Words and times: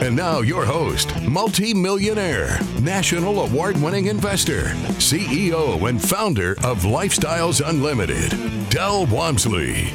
And 0.00 0.14
now, 0.14 0.42
your 0.42 0.64
host, 0.64 1.20
multi-millionaire, 1.22 2.60
national 2.80 3.40
award-winning 3.40 4.06
investor, 4.06 4.66
CEO 5.00 5.88
and 5.88 6.00
founder 6.00 6.52
of 6.62 6.84
Lifestyles 6.84 7.60
Unlimited, 7.68 8.30
Del 8.70 9.06
Walmsley. 9.06 9.92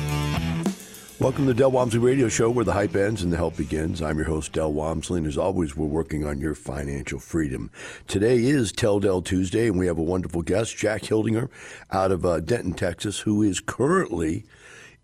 Welcome 1.21 1.47
to 1.47 1.53
Del 1.53 1.71
Walmsley 1.71 1.99
Radio 1.99 2.27
Show, 2.27 2.49
where 2.49 2.65
the 2.65 2.73
hype 2.73 2.97
ends 2.97 3.23
and 3.23 3.31
the 3.31 3.37
help 3.37 3.55
begins. 3.55 4.01
I'm 4.01 4.17
your 4.17 4.27
host, 4.27 4.51
Del 4.51 4.73
Walmsley, 4.73 5.19
and 5.19 5.27
as 5.27 5.37
always, 5.37 5.77
we're 5.77 5.87
working 5.87 6.25
on 6.25 6.41
your 6.41 6.53
financial 6.53 7.17
freedom. 7.17 7.71
Today 8.05 8.43
is 8.43 8.73
Tell 8.73 8.99
Del 8.99 9.21
Tuesday, 9.21 9.67
and 9.67 9.79
we 9.79 9.87
have 9.87 9.97
a 9.97 10.03
wonderful 10.03 10.41
guest, 10.41 10.75
Jack 10.75 11.03
Hildinger, 11.03 11.47
out 11.91 12.11
of 12.11 12.25
uh, 12.25 12.41
Denton, 12.41 12.73
Texas, 12.73 13.19
who 13.19 13.41
is 13.41 13.61
currently 13.61 14.43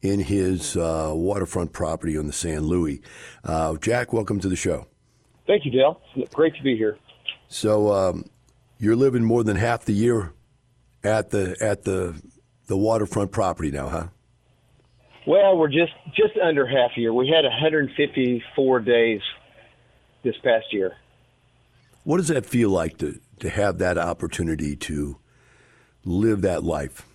in 0.01 0.19
his 0.19 0.75
uh, 0.75 1.13
waterfront 1.13 1.71
property 1.71 2.17
on 2.17 2.27
the 2.27 2.33
San 2.33 2.63
Luis. 2.63 2.99
Uh, 3.45 3.77
Jack, 3.77 4.11
welcome 4.11 4.41
to 4.41 4.49
the 4.49 4.57
show. 4.57 4.88
Thank 5.49 5.65
you, 5.65 5.71
Dale. 5.71 5.99
Great 6.31 6.55
to 6.57 6.61
be 6.61 6.77
here. 6.77 6.99
So 7.47 7.91
um, 7.91 8.25
you're 8.77 8.95
living 8.95 9.23
more 9.23 9.43
than 9.43 9.55
half 9.57 9.83
the 9.83 9.93
year 9.93 10.31
at 11.03 11.31
the 11.31 11.57
at 11.59 11.85
the 11.85 12.21
the 12.67 12.77
waterfront 12.77 13.31
property 13.31 13.71
now, 13.71 13.89
huh? 13.89 14.07
Well, 15.25 15.57
we're 15.57 15.69
just 15.69 15.91
just 16.15 16.37
under 16.37 16.67
half 16.67 16.91
a 16.95 16.99
year. 16.99 17.11
We 17.11 17.29
had 17.29 17.45
154 17.45 18.79
days 18.81 19.21
this 20.23 20.35
past 20.43 20.71
year. 20.71 20.93
What 22.03 22.17
does 22.17 22.27
that 22.27 22.45
feel 22.45 22.69
like 22.69 22.99
to 22.99 23.19
to 23.39 23.49
have 23.49 23.79
that 23.79 23.97
opportunity 23.97 24.75
to 24.75 25.17
live 26.05 26.41
that 26.41 26.63
life? 26.63 27.07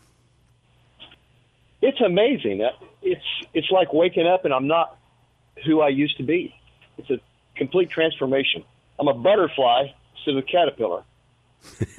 It's 1.81 2.01
amazing. 2.01 2.63
Uh, 2.63 2.85
it's 3.01 3.47
it's 3.53 3.71
like 3.71 3.93
waking 3.93 4.27
up 4.27 4.45
and 4.45 4.53
I'm 4.53 4.67
not 4.67 4.99
who 5.65 5.81
I 5.81 5.91
used 5.91 6.17
to 6.17 6.25
be. 6.25 6.53
It's 6.99 7.11
a 7.11 7.21
complete 7.57 7.91
transformation. 7.91 8.65
I'm 8.99 9.09
a 9.09 9.15
butterfly 9.15 9.89
instead 10.17 10.37
of 10.37 10.39
a 10.39 10.43
caterpillar. 10.43 11.03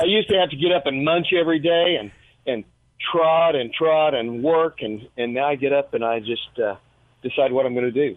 I 0.00 0.04
used 0.04 0.28
to 0.28 0.38
have 0.38 0.50
to 0.50 0.56
get 0.56 0.72
up 0.72 0.86
and 0.86 1.04
munch 1.04 1.32
every 1.32 1.58
day 1.58 1.96
and 1.98 2.10
and 2.46 2.64
trot 3.10 3.56
and 3.56 3.72
trot 3.72 4.14
and 4.14 4.42
work 4.42 4.82
and 4.82 5.08
and 5.16 5.34
now 5.34 5.48
I 5.48 5.56
get 5.56 5.72
up 5.72 5.94
and 5.94 6.04
I 6.04 6.20
just 6.20 6.58
uh, 6.62 6.76
decide 7.22 7.52
what 7.52 7.66
I'm 7.66 7.74
going 7.74 7.92
to 7.92 8.08
do. 8.08 8.16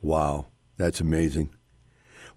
Wow, 0.00 0.46
that's 0.76 1.00
amazing. 1.00 1.50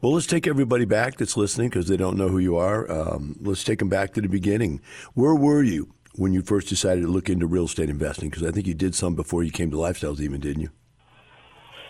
Well, 0.02 0.14
let's 0.14 0.28
take 0.28 0.46
everybody 0.46 0.86
back 0.86 1.18
that's 1.18 1.38
listening 1.38 1.70
because 1.70 1.88
they 1.88 1.98
don't 1.98 2.18
know 2.18 2.28
who 2.28 2.38
you 2.38 2.58
are. 2.58 2.90
Um, 2.92 3.38
let's 3.42 3.64
take 3.64 3.80
them 3.80 3.90
back 3.90 4.14
to 4.14 4.22
the 4.22 4.28
beginning. 4.30 4.82
Where 5.14 5.34
were 5.34 5.64
you 5.64 5.94
when 6.14 6.34
you 6.34 6.42
first 6.42 6.68
decided 6.68 7.02
to 7.02 7.08
look 7.08 7.30
into 7.30 7.48
real 7.48 7.66
estate 7.66 7.90
investing? 7.90 8.30
Because 8.30 8.44
I 8.44 8.52
think 8.52 8.68
you 8.68 8.74
did 8.76 8.94
some 8.94 9.16
before 9.16 9.44
you 9.44 9.52
came 9.52 9.72
to 9.72 9.78
Lifestyles, 9.78 10.20
even 10.20 10.42
didn't 10.42 10.62
you? 10.62 10.70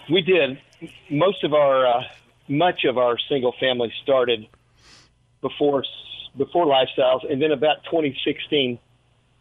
We 0.10 0.22
did. 0.22 0.60
Most 1.10 1.44
of 1.44 1.54
our, 1.54 1.88
uh, 1.88 2.04
much 2.48 2.84
of 2.86 2.98
our 2.98 3.18
single 3.30 3.54
family 3.60 3.92
started 4.04 4.48
before 5.42 5.84
before 6.38 6.66
Lifestyles, 6.66 7.30
and 7.32 7.42
then 7.42 7.52
about 7.52 7.86
2016, 7.86 8.78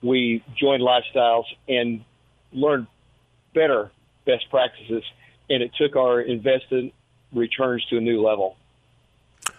we 0.00 0.44
joined 0.56 0.80
Lifestyles 0.80 1.44
and 1.68 2.04
learned 2.52 2.86
better 3.52 3.90
best 4.24 4.48
practices, 4.48 5.02
and 5.50 5.61
it 5.61 5.72
took 5.77 5.96
our 5.96 6.20
invested 6.20 6.92
returns 7.33 7.84
to 7.86 7.96
a 7.96 8.00
new 8.00 8.24
level. 8.24 8.56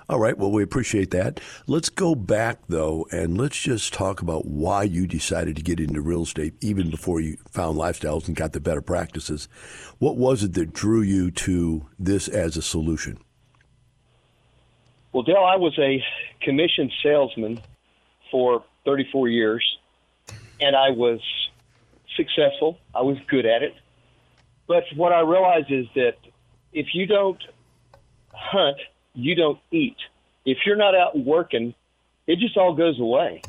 All 0.08 0.20
right. 0.20 0.38
Well, 0.38 0.52
we 0.52 0.62
appreciate 0.62 1.10
that. 1.12 1.40
Let's 1.66 1.90
go 1.90 2.14
back, 2.14 2.60
though, 2.70 3.08
and 3.12 3.38
let's 3.40 3.60
just 3.60 3.92
talk 3.92 4.22
about 4.22 4.46
why 4.46 4.84
you 4.84 5.08
decided 5.08 5.56
to 5.56 5.64
get 5.64 5.80
into 5.80 6.00
real 6.00 6.24
estate 6.24 6.54
even 6.62 6.92
before 6.92 7.20
you 7.20 7.38
found 7.50 7.78
lifestyles 7.78 8.28
and 8.28 8.36
got 8.36 8.54
the 8.54 8.60
better 8.60 8.82
practices. 8.82 9.48
What 9.98 10.16
was 10.16 10.44
it 10.44 10.54
that 10.54 10.74
drew 10.74 11.02
you 11.02 11.32
to 11.32 11.88
this 11.98 12.28
as 12.28 12.56
a 12.56 12.62
solution? 12.62 13.18
Well, 15.12 15.24
Dale, 15.24 15.38
I 15.38 15.56
was 15.56 15.78
a 15.80 16.04
commission 16.42 16.92
salesman 17.02 17.62
for 18.30 18.64
34 18.86 19.30
years, 19.30 19.78
and 20.60 20.76
I 20.76 20.92
was 20.92 21.20
successful. 22.16 22.78
I 22.94 23.02
was 23.02 23.18
good 23.28 23.48
at 23.48 23.64
it. 23.64 23.74
But 24.68 24.84
what 24.96 25.14
I 25.14 25.22
realized 25.22 25.72
is 25.72 25.88
that 25.96 26.18
if 26.74 26.94
you 26.94 27.08
don't 27.08 27.42
hunt– 28.32 28.78
you 29.16 29.36
don't 29.36 29.60
eat. 29.72 29.98
If 30.46 30.60
you're 30.66 30.76
not 30.76 30.96
out 30.96 31.18
working, 31.18 31.74
it 32.28 32.40
just 32.40 32.58
all 32.58 32.74
goes 32.76 33.00
away. 33.00 33.42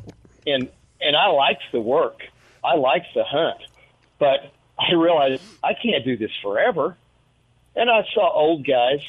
And 0.47 0.69
and 1.01 1.17
I 1.17 1.29
liked 1.29 1.63
the 1.73 1.81
work. 1.81 2.23
I 2.65 2.77
liked 2.77 3.09
the 3.15 3.25
hunt. 3.25 3.59
But 4.19 4.53
I 4.79 4.95
realized 4.95 5.43
I 5.63 5.75
can't 5.75 6.05
do 6.05 6.17
this 6.17 6.31
forever. 6.43 6.97
And 7.75 7.91
I 7.91 8.05
saw 8.15 8.33
old 8.33 8.67
guys, 8.67 9.01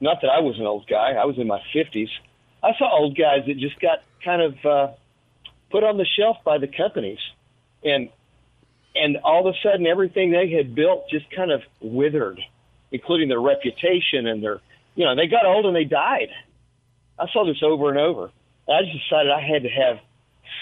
not 0.00 0.20
that 0.22 0.28
I 0.28 0.40
was 0.40 0.58
an 0.58 0.66
old 0.66 0.88
guy, 0.88 1.12
I 1.12 1.24
was 1.24 1.38
in 1.38 1.46
my 1.46 1.62
50s. 1.74 2.08
I 2.62 2.72
saw 2.76 2.90
old 2.90 3.16
guys 3.16 3.46
that 3.46 3.58
just 3.58 3.78
got 3.80 4.02
kind 4.24 4.42
of 4.42 4.66
uh, 4.66 4.92
put 5.70 5.84
on 5.84 5.96
the 5.98 6.06
shelf 6.06 6.38
by 6.44 6.58
the 6.58 6.66
companies. 6.66 7.20
And 7.84 8.08
and 8.94 9.16
all 9.18 9.48
of 9.48 9.54
a 9.54 9.58
sudden 9.62 9.86
everything 9.86 10.32
they 10.32 10.50
had 10.50 10.74
built 10.74 11.08
just 11.08 11.30
kind 11.30 11.50
of 11.50 11.62
withered, 11.80 12.40
including 12.90 13.28
their 13.28 13.40
reputation 13.40 14.26
and 14.26 14.42
their 14.42 14.60
you 14.94 15.04
know, 15.04 15.14
they 15.14 15.26
got 15.26 15.44
old 15.44 15.66
and 15.66 15.74
they 15.74 15.84
died. 15.84 16.28
I 17.18 17.26
saw 17.32 17.44
this 17.46 17.62
over 17.62 17.88
and 17.88 17.98
over. 17.98 18.30
And 18.66 18.76
I 18.76 18.82
just 18.82 19.04
decided 19.04 19.32
I 19.32 19.40
had 19.40 19.62
to 19.62 19.68
have 19.68 19.98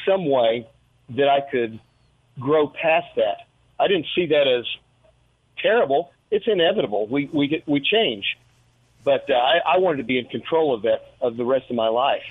some 0.06 0.28
way 0.28 0.68
that 1.10 1.28
I 1.28 1.40
could 1.40 1.80
grow 2.38 2.68
past 2.68 3.08
that. 3.16 3.46
I 3.78 3.88
didn't 3.88 4.06
see 4.14 4.26
that 4.26 4.46
as 4.46 4.64
terrible. 5.58 6.12
It's 6.30 6.46
inevitable. 6.46 7.06
We 7.08 7.28
we 7.32 7.48
get, 7.48 7.66
we 7.66 7.80
change, 7.80 8.24
but 9.04 9.28
uh, 9.28 9.34
I, 9.34 9.58
I 9.74 9.78
wanted 9.78 9.98
to 9.98 10.04
be 10.04 10.18
in 10.18 10.26
control 10.26 10.74
of 10.74 10.82
that 10.82 11.14
of 11.20 11.36
the 11.36 11.44
rest 11.44 11.70
of 11.70 11.76
my 11.76 11.88
life, 11.88 12.22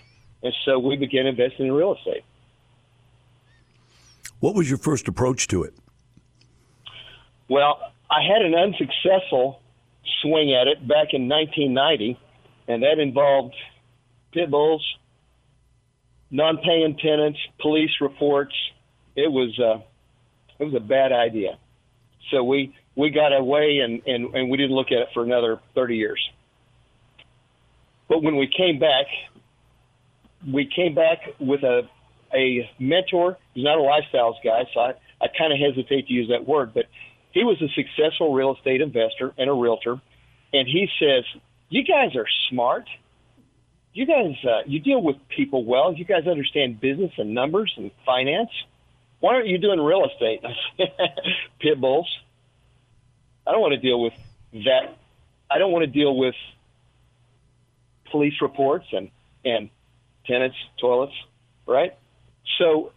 and 0.42 0.54
so 0.64 0.80
we 0.80 0.96
began 0.96 1.26
investing 1.26 1.68
in 1.68 1.74
real 1.74 1.96
estate. 1.96 2.24
What 4.40 4.56
was 4.56 4.70
your 4.70 4.78
first 4.78 5.09
approach 5.09 5.48
to 5.50 5.64
it? 5.64 5.74
Well, 7.50 7.80
I 8.09 8.22
had 8.24 8.42
an 8.42 8.56
unsuccessful 8.56 9.62
swing 10.22 10.53
at 10.53 10.68
it 10.68 10.80
back 10.88 11.14
in 11.14 11.28
1990, 11.28 12.20
and 12.68 12.84
that 12.84 13.00
involved 13.00 13.56
pit 14.31 14.50
bulls, 14.52 14.86
non-paying 16.31 16.97
tenants, 16.97 17.40
police 17.59 17.92
reports. 18.02 18.53
It 19.16 19.31
was 19.31 19.58
uh, 19.59 19.81
it 20.59 20.66
was 20.66 20.75
a 20.75 20.80
bad 20.80 21.12
idea. 21.12 21.58
So 22.31 22.44
we 22.44 22.75
we 22.96 23.09
got 23.09 23.36
away 23.36 23.80
and, 23.80 24.02
and, 24.06 24.36
and 24.36 24.50
we 24.50 24.58
didn't 24.58 24.75
look 24.75 24.88
at 24.88 25.00
it 25.00 25.08
for 25.14 25.24
another 25.24 25.59
30 25.74 25.96
years. 25.96 26.20
But 28.09 28.24
when 28.24 28.36
we 28.36 28.47
came 28.47 28.78
back, 28.78 29.06
we 30.52 30.66
came 30.66 30.96
back 30.96 31.20
with 31.40 31.64
a 31.64 31.88
a 32.34 32.70
mentor. 32.80 33.38
He's 33.53 33.64
not 33.64 33.78
a 33.78 33.81
lifestyles 33.81 34.36
guy, 34.44 34.64
so 34.74 34.80
I, 34.81 34.94
I 35.22 35.28
kind 35.38 35.52
of 35.52 35.59
hesitate 35.59 36.08
to 36.08 36.14
use 36.14 36.30
that 36.30 36.47
word, 36.47 36.74
but 36.74 36.86
he 37.40 37.46
was 37.46 37.62
a 37.62 37.70
successful 37.70 38.34
real 38.34 38.54
estate 38.54 38.82
investor 38.82 39.34
and 39.38 39.50
a 39.50 39.54
realtor, 39.54 40.02
and 40.52 40.68
he 40.68 40.90
says, 41.00 41.24
"You 41.70 41.86
guys 41.86 42.14
are 42.18 42.28
smart. 42.50 42.90
You 43.94 44.06
guys, 44.06 44.36
uh, 44.44 44.64
you 44.66 44.82
deal 44.82 45.02
with 45.02 45.16
people 45.30 45.64
well. 45.64 45.94
You 45.94 46.04
guys 46.04 46.28
understand 46.28 46.82
business 46.82 47.14
and 47.18 47.34
numbers 47.34 47.74
and 47.78 47.91
finance. 48.06 48.50
Why 49.22 49.36
aren't 49.36 49.47
you 49.47 49.58
doing 49.58 49.80
real 49.80 50.06
estate?" 50.06 50.44
Pit 51.62 51.80
bulls. 51.80 52.09
I 53.47 53.53
don't 53.53 53.62
want 53.62 53.74
to 53.74 53.80
deal 53.80 54.02
with 54.02 54.14
that. 54.66 54.97
I 55.50 55.59
don't 55.59 55.72
want 55.72 55.84
to 55.84 55.92
deal 55.92 56.18
with 56.18 56.35
police 58.12 58.35
reports 58.42 58.88
and 58.92 59.12
and 59.46 59.70
tenants, 60.26 60.58
toilets, 60.82 61.16
right? 61.66 61.96
So, 62.58 62.92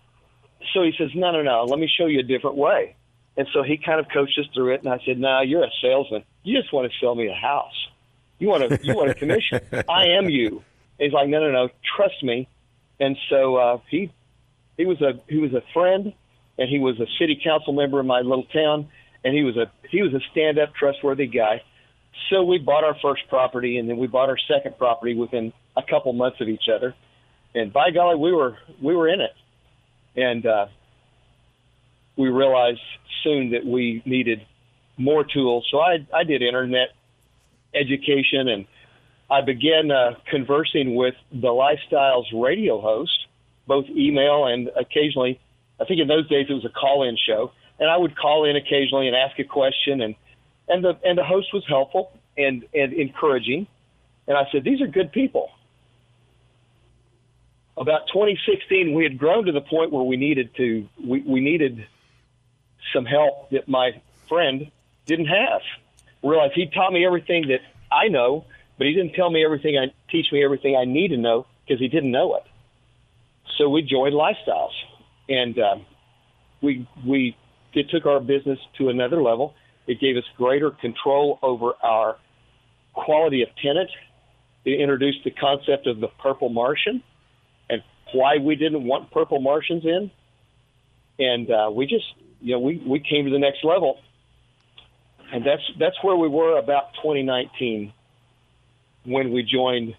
so 0.75 0.83
he 0.83 0.93
says, 0.99 1.11
"No, 1.15 1.31
no, 1.31 1.43
no. 1.43 1.63
Let 1.63 1.79
me 1.79 1.89
show 1.97 2.07
you 2.07 2.19
a 2.19 2.25
different 2.25 2.57
way." 2.57 2.97
And 3.37 3.49
so 3.53 3.63
he 3.63 3.79
kind 3.79 3.99
of 3.99 4.07
coached 4.13 4.39
us 4.39 4.47
through 4.55 4.75
it. 4.75 4.83
And 4.83 4.93
I 4.93 4.99
said, 5.07 5.19
"No, 5.19 5.29
nah, 5.29 5.41
you're 5.41 5.65
a 5.65 5.71
salesman. 5.81 6.25
You 6.43 6.61
just 6.61 6.73
want 6.73 6.91
to 6.91 6.99
sell 6.99 7.15
me 7.15 7.29
a 7.29 7.35
house. 7.35 7.89
You 8.39 8.49
want 8.49 8.69
to 8.69 8.79
you 8.83 8.95
want 8.95 9.11
a 9.11 9.15
commission. 9.15 9.61
I 9.89 10.09
am 10.19 10.29
you." 10.29 10.63
And 10.99 11.07
he's 11.07 11.13
like, 11.13 11.29
"No, 11.29 11.41
no, 11.41 11.51
no. 11.51 11.69
Trust 11.97 12.23
me." 12.23 12.49
And 13.01 13.17
so 13.31 13.57
uh, 13.57 13.79
he 13.91 14.13
he 14.77 14.87
was 14.87 15.01
a 15.01 15.21
he 15.29 15.39
was 15.39 15.53
a 15.55 15.63
friend, 15.73 16.13
and 16.59 16.69
he 16.69 16.79
was 16.79 17.01
a 17.01 17.07
city 17.19 17.41
council 17.43 17.73
member 17.73 18.01
in 18.01 18.07
my 18.07 18.21
little 18.21 18.45
town, 18.45 18.89
and 19.25 19.35
he 19.35 19.43
was 19.43 19.57
a 19.57 19.71
he 19.91 20.03
was 20.03 20.13
a 20.13 20.21
stand 20.31 20.59
up, 20.59 20.75
trustworthy 20.75 21.27
guy. 21.27 21.63
So 22.31 22.43
we 22.43 22.59
bought 22.59 22.85
our 22.85 22.97
first 23.01 23.23
property, 23.29 23.79
and 23.79 23.89
then 23.89 23.97
we 23.97 24.07
bought 24.07 24.29
our 24.29 24.39
second 24.47 24.77
property 24.77 25.15
within 25.15 25.53
a 25.77 25.83
couple 25.83 26.13
months 26.13 26.41
of 26.41 26.49
each 26.49 26.69
other. 26.75 26.95
And 27.55 27.73
by 27.73 27.91
golly, 27.91 28.17
we 28.17 28.33
were 28.33 28.57
we 28.81 28.95
were 28.95 29.09
in 29.09 29.21
it. 29.21 29.33
and 30.17 30.45
uh, 30.47 30.67
we 32.17 32.29
realized 32.29 32.81
soon 33.23 33.51
that 33.51 33.65
we 33.65 34.03
needed 34.05 34.45
more 34.97 35.25
tools. 35.25 35.67
So 35.71 35.79
I, 35.81 36.07
I 36.15 36.25
did 36.25 36.43
internet 36.43 36.89
education 37.75 38.49
and 38.49 38.67
I 39.31 39.41
began 39.41 39.91
uh, 39.91 40.15
conversing 40.31 40.95
with 40.95 41.15
the 41.33 41.49
Lifestyles 41.49 42.27
radio 42.35 42.81
host, 42.81 43.27
both 43.67 43.87
email 43.89 44.47
and 44.47 44.71
occasionally. 44.77 45.41
I 45.81 45.85
think 45.87 46.01
in 46.01 46.09
those 46.09 46.29
days 46.29 46.47
it 46.51 46.53
was 46.53 46.67
a 46.67 46.69
call-in 46.69 47.17
show, 47.17 47.51
and 47.79 47.89
I 47.89 47.97
would 47.97 48.17
call 48.17 48.45
in 48.45 48.57
occasionally 48.57 49.09
and 49.09 49.17
ask 49.17 49.39
a 49.39 49.45
question, 49.45 50.03
and 50.03 50.15
and 50.69 50.85
the 50.85 50.99
and 51.03 51.17
the 51.17 51.25
host 51.25 51.49
was 51.55 51.65
helpful 51.67 52.13
and 52.37 52.65
and 52.75 52.93
encouraging, 52.93 53.67
and 54.29 54.37
I 54.37 54.45
said 54.53 54.65
these 54.65 54.83
are 54.83 54.87
good 54.87 55.13
people. 55.13 55.49
About 57.79 58.07
2016, 58.09 58.93
we 58.93 59.03
had 59.03 59.17
grown 59.17 59.47
to 59.47 59.53
the 59.53 59.63
point 59.63 59.93
where 59.93 60.05
we 60.05 60.19
needed 60.19 60.55
to 60.57 60.87
we, 61.03 61.23
we 61.23 61.41
needed 61.41 61.87
some 62.93 63.05
help 63.05 63.51
that 63.51 63.69
my 63.69 64.01
friend 64.29 64.71
didn't 65.07 65.27
have. 65.27 65.61
Realized 66.23 66.55
he 66.55 66.67
taught 66.67 66.93
me 66.93 67.05
everything 67.05 67.49
that 67.49 67.61
I 67.91 68.09
know, 68.09 68.45
but 68.79 68.87
he 68.87 68.95
didn't 68.95 69.15
tell 69.15 69.31
me 69.31 69.45
everything 69.45 69.77
I 69.77 69.93
teach 70.11 70.33
me 70.33 70.45
everything 70.45 70.77
I 70.77 70.85
need 70.85 71.09
to 71.09 71.17
know 71.17 71.47
because 71.65 71.81
he 71.81 71.89
didn't 71.89 72.11
know 72.11 72.37
it. 72.37 72.45
So 73.59 73.69
we 73.69 73.83
joined 73.83 74.15
Lifestyles, 74.15 74.73
and 75.29 75.59
uh, 75.59 75.77
we 76.61 76.89
we 77.05 77.37
it 77.75 77.91
took 77.91 78.07
our 78.07 78.21
business 78.21 78.59
to 78.79 78.89
another 78.89 79.23
level. 79.23 79.55
It 79.87 80.01
gave 80.01 80.17
us 80.17 80.25
greater 80.37 80.71
control 80.71 81.39
over 81.43 81.73
our 81.83 82.17
quality 82.95 83.43
of 83.43 83.49
tenant. 83.61 83.91
It 84.65 84.81
introduced 84.81 85.25
the 85.25 85.31
concept 85.31 85.87
of 85.87 86.01
the 86.01 86.09
purple 86.09 86.49
Martian 86.49 87.03
and 87.69 87.83
why 88.13 88.39
we 88.39 88.55
didn't 88.55 88.85
want 88.85 89.11
purple 89.11 89.41
Martians 89.41 89.85
in. 89.85 90.11
And 91.19 91.51
uh, 91.51 91.71
we 91.73 91.87
just, 91.87 92.07
you 92.43 92.53
know, 92.53 92.59
we, 92.59 92.83
we 92.87 93.01
came 93.01 93.25
to 93.25 93.31
the 93.31 93.39
next 93.39 93.65
level. 93.65 93.99
And 95.33 95.47
that's 95.47 95.63
that's 95.79 95.97
where 96.03 96.17
we 96.17 96.29
were 96.29 96.59
about 96.59 96.93
2019 96.97 97.93
when 99.05 99.33
we 99.33 99.43
joined 99.43 99.97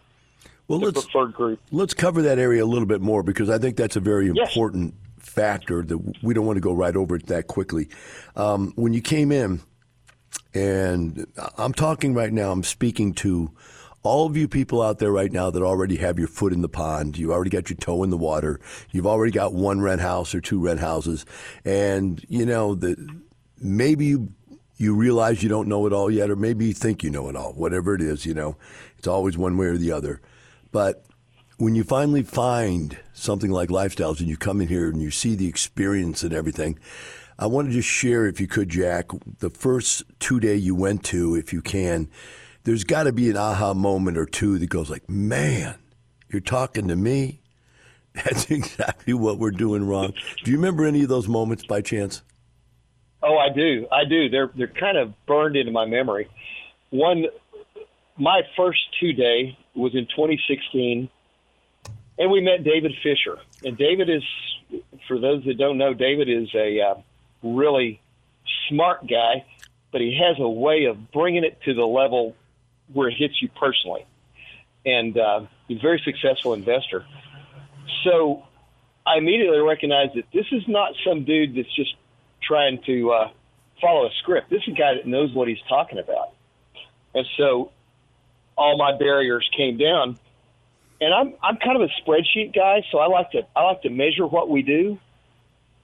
well, 0.68 0.80
the 0.80 0.86
let's, 0.88 1.06
preferred 1.06 1.34
group. 1.34 1.60
Let's 1.72 1.94
cover 1.94 2.22
that 2.24 2.38
area 2.38 2.64
a 2.64 2.68
little 2.68 2.86
bit 2.86 3.02
more 3.02 3.24
because 3.24 3.50
I 3.50 3.58
think 3.58 3.76
that's 3.76 3.96
a 3.96 4.00
very 4.00 4.28
yes. 4.28 4.50
important 4.50 4.94
factor 5.18 5.82
that 5.82 6.18
we 6.22 6.34
don't 6.34 6.46
want 6.46 6.58
to 6.58 6.62
go 6.62 6.74
right 6.74 6.96
over 6.96 7.16
it 7.16 7.28
that 7.28 7.48
quickly. 7.48 7.90
Um, 8.36 8.74
when 8.76 8.94
you 8.94 9.02
came 9.02 9.32
in, 9.32 9.62
and 10.54 11.26
I'm 11.58 11.74
talking 11.74 12.14
right 12.14 12.32
now, 12.32 12.52
I'm 12.52 12.64
speaking 12.64 13.14
to 13.16 13.52
all 14.04 14.26
of 14.26 14.38
you 14.38 14.48
people 14.48 14.82
out 14.82 15.00
there 15.00 15.12
right 15.12 15.32
now 15.32 15.50
that 15.50 15.64
already 15.64 15.96
have 15.98 16.20
your 16.20 16.28
foot 16.28 16.54
in 16.54 16.62
the 16.62 16.70
pond, 16.70 17.18
you 17.18 17.32
already 17.32 17.50
got 17.50 17.70
your 17.70 17.78
toe 17.78 18.04
in 18.04 18.10
the 18.10 18.18
water, 18.18 18.60
you've 18.92 19.08
already 19.08 19.32
got 19.32 19.54
one 19.54 19.82
rent 19.82 20.02
house 20.02 20.36
or 20.36 20.42
two 20.42 20.60
rent 20.60 20.82
houses, 20.82 21.26
and 21.64 22.24
you 22.28 22.46
know 22.46 22.76
that 22.76 22.98
maybe 23.60 24.06
you 24.06 24.34
you 24.78 24.96
realize 24.96 25.42
you 25.42 25.50
don't 25.50 25.70
know 25.70 25.86
it 25.88 25.94
all 25.94 26.12
yet, 26.12 26.30
or 26.30 26.36
maybe 26.36 26.66
you 26.66 26.74
think 26.74 27.04
you 27.04 27.10
know 27.10 27.30
it 27.30 27.36
all. 27.36 27.54
Whatever 27.54 27.96
it 27.96 28.02
is, 28.02 28.26
you 28.26 28.34
know, 28.34 28.58
it's 28.98 29.08
always 29.08 29.38
one 29.38 29.58
way 29.58 29.68
or 29.68 29.78
the 29.78 29.92
other. 29.92 30.20
But 30.72 31.06
when 31.58 31.76
you 31.76 31.84
finally 31.84 32.24
find 32.24 32.98
something 33.14 33.52
like 33.52 33.70
lifestyles 33.70 34.20
and 34.20 34.28
you 34.28 34.36
come 34.36 34.60
in 34.60 34.68
here 34.68 34.90
and 34.90 35.02
you 35.02 35.12
see 35.12 35.36
the 35.36 35.48
experience 35.48 36.24
and 36.24 36.34
everything, 36.34 36.80
I 37.38 37.46
want 37.46 37.68
to 37.68 37.74
just 37.74 37.88
share, 37.88 38.26
if 38.26 38.42
you 38.42 38.48
could, 38.48 38.70
Jack, 38.70 39.10
the 39.40 39.50
first 39.50 40.04
two 40.20 40.40
day 40.40 40.56
you 40.56 40.76
went 40.76 41.04
to, 41.06 41.36
if 41.36 41.54
you 41.54 41.62
can. 41.62 42.10
There's 42.64 42.84
got 42.84 43.04
to 43.04 43.12
be 43.12 43.30
an 43.30 43.38
aha 43.38 43.74
moment 43.74 44.18
or 44.18 44.26
two 44.26 44.58
that 44.60 44.70
goes 44.70 44.90
like, 44.90 45.10
"Man, 45.10 45.76
you're 46.30 46.42
talking 46.42 46.88
to 46.88 46.96
me." 46.96 47.42
That's 48.14 48.50
exactly 48.52 49.14
what 49.14 49.40
we're 49.40 49.52
doing 49.52 49.88
wrong. 49.88 50.14
Do 50.44 50.52
you 50.52 50.58
remember 50.58 50.86
any 50.86 51.02
of 51.02 51.10
those 51.10 51.28
moments 51.28 51.66
by 51.66 51.82
chance? 51.82 52.22
Oh, 53.24 53.38
I 53.38 53.50
do. 53.50 53.88
I 53.92 54.06
do. 54.06 54.30
They're 54.30 54.52
they're 54.56 54.68
kind 54.68 54.98
of 54.98 55.14
burned 55.26 55.56
into 55.56 55.72
my 55.72 55.86
memory. 55.86 56.30
One, 56.92 57.26
my 58.18 58.42
first 58.56 58.80
two 59.00 59.14
day 59.14 59.58
was 59.76 59.96
in 59.96 60.06
2016 60.06 61.10
and 62.18 62.32
we 62.32 62.42
met 62.42 62.64
David 62.64 62.94
Fisher. 63.02 63.40
And 63.64 63.78
David 63.78 64.10
is, 64.10 64.24
for 65.08 65.20
those 65.20 65.44
that 65.46 65.58
don't 65.58 65.78
know, 65.78 65.94
David 65.94 66.30
is 66.30 66.50
a 66.54 66.80
uh, 66.80 66.96
really 67.42 68.02
smart 68.70 69.08
guy, 69.08 69.46
but 69.92 70.02
he 70.02 70.20
has 70.22 70.38
a 70.40 70.50
way 70.50 70.86
of 70.86 71.12
bringing 71.12 71.44
it 71.44 71.60
to 71.66 71.74
the 71.74 71.86
level 71.86 72.36
where 72.92 73.08
it 73.10 73.16
hits 73.18 73.42
you 73.42 73.50
personally. 73.50 74.06
And 74.86 75.18
uh, 75.18 75.46
he's 75.68 75.80
a 75.80 75.82
very 75.82 76.02
successful 76.04 76.54
investor. 76.54 77.06
So 78.04 78.44
I 79.06 79.18
immediately 79.18 79.60
recognized 79.60 80.16
that 80.16 80.26
this 80.34 80.46
is 80.52 80.64
not 80.68 80.94
some 81.06 81.24
dude 81.24 81.56
that's 81.56 81.74
just 81.76 81.96
trying 82.42 82.82
to 82.86 83.12
uh, 83.12 83.30
follow 83.82 84.08
a 84.08 84.12
script. 84.20 84.50
This 84.50 84.62
is 84.68 84.74
a 84.74 84.78
guy 84.78 84.96
that 84.96 85.08
knows 85.08 85.34
what 85.34 85.48
he's 85.48 85.62
talking 85.70 86.00
about. 86.00 86.34
And 87.16 87.26
so 87.38 87.72
all 88.58 88.78
my 88.78 88.98
barriers 88.98 89.50
came 89.56 89.78
down 89.78 90.20
and 91.04 91.14
I'm 91.14 91.34
I'm 91.44 91.58
kind 91.58 91.76
of 91.76 91.90
a 91.90 92.02
spreadsheet 92.02 92.56
guy, 92.56 92.84
so 92.92 93.00
I 93.00 93.08
like 93.08 93.32
to 93.32 93.42
I 93.56 93.64
like 93.64 93.82
to 93.82 93.90
measure 93.90 94.26
what 94.26 94.50
we 94.50 94.62
do, 94.62 94.98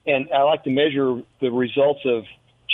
and 0.06 0.28
I 0.32 0.42
like 0.42 0.64
to 0.64 0.70
measure 0.70 1.22
the 1.40 1.50
results 1.50 2.00
of 2.06 2.24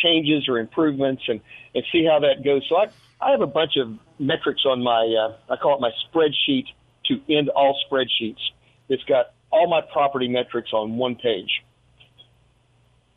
changes 0.03 0.49
or 0.49 0.59
improvements 0.59 1.23
and 1.29 1.41
and 1.75 1.85
see 1.93 2.05
how 2.05 2.21
that 2.21 2.45
goes. 2.45 2.63
So 2.69 2.77
I 2.77 2.87
I 3.21 3.31
have 3.31 3.41
a 3.41 3.47
bunch 3.47 3.77
of 3.77 3.93
metrics 4.19 4.65
on 4.65 4.83
my 4.83 5.03
uh, 5.03 5.53
I 5.53 5.57
call 5.57 5.77
it 5.77 5.81
my 5.81 5.93
spreadsheet 6.09 6.67
to 7.07 7.21
end 7.33 7.49
all 7.51 7.79
spreadsheets. 7.91 8.41
It's 8.89 9.05
got 9.05 9.33
all 9.51 9.69
my 9.69 9.81
property 9.81 10.29
metrics 10.29 10.73
on 10.73 10.97
one 10.97 11.17
page, 11.17 11.63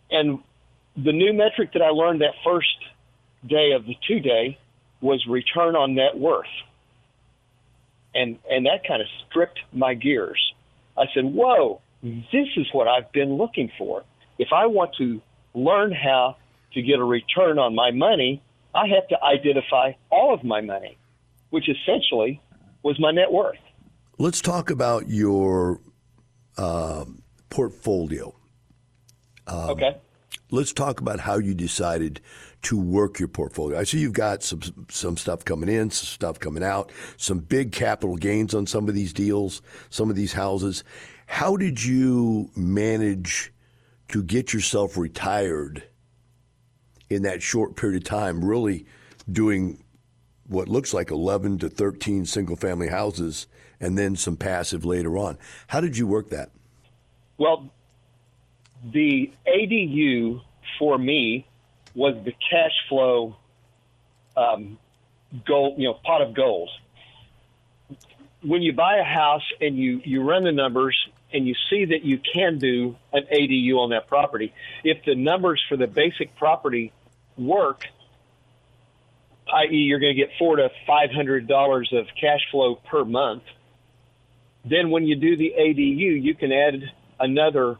and 0.10 0.40
the 0.96 1.12
new 1.12 1.34
metric 1.34 1.74
that 1.74 1.82
I 1.82 1.90
learned 1.90 2.22
that 2.22 2.34
first 2.44 2.68
day 3.48 3.72
of 3.72 3.86
the 3.86 3.96
two 4.08 4.20
day 4.20 4.58
was 5.02 5.26
return 5.28 5.76
on 5.76 5.96
net 5.96 6.18
worth 6.18 6.48
and 8.14 8.38
and 8.50 8.66
that 8.66 8.86
kind 8.88 9.02
of 9.02 9.08
stripped 9.28 9.60
my 9.72 9.94
gears. 9.94 10.54
I 10.98 11.06
said, 11.14 11.26
"Whoa, 11.26 11.82
this 12.04 12.48
is 12.56 12.68
what 12.72 12.88
I've 12.88 13.12
been 13.12 13.36
looking 13.36 13.72
for. 13.78 14.04
If 14.38 14.50
I 14.54 14.66
want 14.66 14.96
to 14.96 15.22
learn 15.54 15.92
how 15.92 16.38
to 16.74 16.82
get 16.82 17.00
a 17.00 17.04
return 17.04 17.60
on 17.60 17.76
my 17.76 17.92
money, 17.92 18.42
I 18.74 18.88
have 18.88 19.08
to 19.10 19.24
identify 19.24 19.94
all 20.12 20.34
of 20.34 20.44
my 20.44 20.62
money, 20.62 20.98
which 21.50 21.70
essentially 21.70 22.42
was 22.84 23.00
my 23.00 23.12
net 23.12 23.32
worth." 23.32 23.58
Let's 24.18 24.42
talk 24.42 24.70
about 24.70 25.10
your 25.10 25.80
uh, 26.58 27.06
portfolio. 27.50 28.36
Um, 29.48 29.70
okay. 29.72 29.98
Let's 30.52 30.74
talk 30.74 31.00
about 31.00 31.20
how 31.20 31.38
you 31.38 31.54
decided 31.54 32.22
to 32.64 32.80
work 32.80 33.20
your 33.20 33.28
portfolio. 33.28 33.80
I 33.80 33.84
see 33.84 34.00
you've 34.00 34.14
got 34.14 34.44
some 34.44 34.62
some 34.90 35.16
stuff 35.16 35.46
coming 35.46 35.70
in, 35.70 35.90
some 35.92 36.06
stuff 36.06 36.40
coming 36.40 36.64
out, 36.64 36.92
some 37.18 37.40
big 37.40 37.72
capital 37.72 38.18
gains 38.18 38.54
on 38.54 38.68
some 38.68 38.90
of 38.90 38.96
these 38.96 39.14
deals, 39.14 39.62
some 39.90 40.10
of 40.10 40.16
these 40.16 40.34
houses. 40.34 40.84
How 41.28 41.56
did 41.56 41.84
you 41.84 42.50
manage 42.56 43.54
to 44.10 44.24
get 44.24 44.54
yourself 44.54 44.98
retired 44.98 45.84
in 47.10 47.24
that 47.24 47.42
short 47.42 47.76
period 47.76 48.02
of 48.02 48.04
time, 48.04 48.44
really 48.44 48.86
doing 49.32 49.84
what 50.48 50.68
looks 50.68 50.94
like 50.94 51.12
11 51.12 51.60
to 51.60 51.70
13 51.70 52.26
single 52.26 52.56
family 52.56 52.88
houses 52.88 53.48
and 53.80 53.98
then 53.98 54.16
some 54.16 54.36
passive 54.36 54.84
later 54.84 55.18
on? 55.18 55.38
How 55.68 55.80
did 55.80 55.98
you 55.98 56.08
work 56.08 56.30
that? 56.30 56.52
Well, 57.38 57.70
the 58.84 59.32
ADU 59.48 60.42
for 60.78 60.98
me 60.98 61.48
was 61.96 62.16
the 62.24 62.32
cash 62.32 62.72
flow 62.88 63.36
um, 64.36 64.78
gold, 65.46 65.80
you 65.80 65.88
know, 65.88 65.94
pot 65.94 66.22
of 66.22 66.34
gold. 66.34 66.70
When 68.42 68.62
you 68.62 68.74
buy 68.74 68.98
a 68.98 69.04
house 69.04 69.44
and 69.60 69.78
you, 69.78 70.02
you 70.06 70.24
run 70.24 70.44
the 70.44 70.52
numbers 70.52 70.96
and 71.34 71.46
you 71.48 71.56
see 71.70 71.86
that 71.86 72.04
you 72.04 72.20
can 72.34 72.58
do 72.58 72.96
an 73.12 73.24
ADU 73.32 73.78
on 73.78 73.90
that 73.92 74.08
property, 74.08 74.54
if 74.84 75.04
the 75.06 75.16
numbers 75.16 75.64
for 75.68 75.78
the 75.78 75.88
basic 75.88 76.36
property 76.36 76.92
work, 77.40 77.86
i.e., 79.54 79.76
you're 79.76 80.00
going 80.00 80.16
to 80.16 80.20
get 80.20 80.30
four 80.38 80.58
to 80.58 80.70
five 80.86 81.10
hundred 81.12 81.48
dollars 81.48 81.90
of 81.94 82.06
cash 82.20 82.42
flow 82.52 82.76
per 82.76 83.06
month, 83.06 83.44
then 84.66 84.90
when 84.90 85.06
you 85.06 85.16
do 85.16 85.38
the 85.38 85.54
ADU, 85.58 86.22
you 86.24 86.36
can 86.36 86.52
add 86.52 86.76
another 87.20 87.78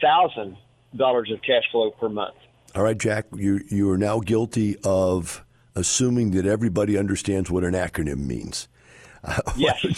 thousand 0.00 0.56
dollars 0.96 1.30
of 1.30 1.40
cash 1.42 1.64
flow 1.70 1.90
per 1.90 2.08
month. 2.08 2.36
All 2.74 2.82
right, 2.82 2.98
Jack, 2.98 3.26
you 3.34 3.60
you 3.68 3.90
are 3.90 3.98
now 3.98 4.20
guilty 4.20 4.76
of 4.84 5.44
assuming 5.74 6.32
that 6.32 6.46
everybody 6.46 6.98
understands 6.98 7.50
what 7.50 7.64
an 7.64 7.74
acronym 7.74 8.26
means. 8.26 8.68
Uh, 9.24 9.38
yes. 9.56 9.84
Why 9.84 9.92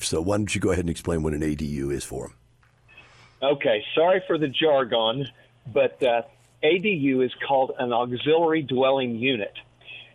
so 0.00 0.20
why 0.20 0.36
don't 0.36 0.52
you 0.54 0.60
go 0.60 0.70
ahead 0.70 0.80
and 0.84 0.90
explain 0.90 1.22
what 1.22 1.34
an 1.34 1.40
ADU 1.40 1.92
is 1.92 2.04
for 2.04 2.28
them? 2.28 2.36
Okay, 3.42 3.84
sorry 3.94 4.22
for 4.26 4.38
the 4.38 4.48
jargon, 4.48 5.26
but 5.72 6.02
uh, 6.02 6.22
ADU 6.66 7.24
is 7.24 7.32
called 7.46 7.72
an 7.78 7.92
auxiliary 7.92 8.62
dwelling 8.62 9.16
unit, 9.16 9.54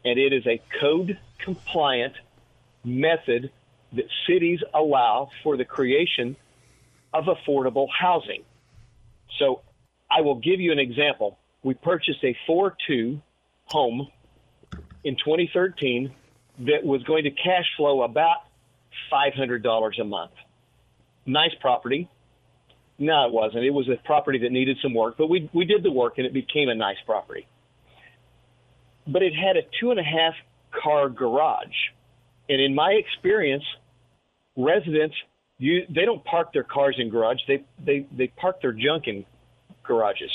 and 0.03 0.19
it 0.19 0.33
is 0.33 0.45
a 0.45 0.61
code 0.81 1.17
compliant 1.39 2.13
method 2.83 3.51
that 3.93 4.05
cities 4.27 4.59
allow 4.73 5.29
for 5.43 5.55
the 5.55 5.65
creation 5.65 6.35
of 7.13 7.25
affordable 7.25 7.87
housing. 7.89 8.43
So 9.39 9.61
I 10.09 10.21
will 10.21 10.35
give 10.35 10.59
you 10.59 10.71
an 10.71 10.79
example. 10.79 11.37
We 11.63 11.73
purchased 11.73 12.23
a 12.23 12.35
4 12.45 12.75
2 12.87 13.21
home 13.65 14.09
in 15.03 15.15
2013 15.15 16.13
that 16.59 16.83
was 16.83 17.03
going 17.03 17.23
to 17.23 17.31
cash 17.31 17.65
flow 17.77 18.01
about 18.01 18.37
$500 19.11 19.99
a 19.99 20.03
month. 20.03 20.31
Nice 21.25 21.53
property. 21.61 22.09
No, 23.01 23.25
it 23.25 23.33
wasn't. 23.33 23.63
It 23.63 23.73
was 23.73 23.89
a 23.89 23.95
property 24.05 24.37
that 24.43 24.51
needed 24.51 24.77
some 24.79 24.93
work, 24.93 25.15
but 25.17 25.27
we, 25.27 25.49
we 25.53 25.65
did 25.65 25.81
the 25.81 25.91
work 25.91 26.19
and 26.19 26.27
it 26.27 26.33
became 26.33 26.69
a 26.69 26.75
nice 26.75 26.97
property. 27.03 27.47
But 29.07 29.23
it 29.23 29.33
had 29.33 29.57
a 29.57 29.63
two 29.79 29.89
and 29.89 29.99
a 29.99 30.03
half 30.03 30.35
car 30.83 31.09
garage. 31.09 31.75
And 32.47 32.61
in 32.61 32.75
my 32.75 32.91
experience, 32.91 33.63
residents 34.55 35.15
you 35.57 35.81
they 35.89 36.05
don't 36.05 36.23
park 36.23 36.53
their 36.53 36.63
cars 36.63 36.95
in 36.99 37.09
garage. 37.09 37.39
They 37.47 37.63
they 37.83 38.05
they 38.15 38.27
park 38.27 38.61
their 38.61 38.71
junk 38.71 39.07
in 39.07 39.25
garages, 39.83 40.31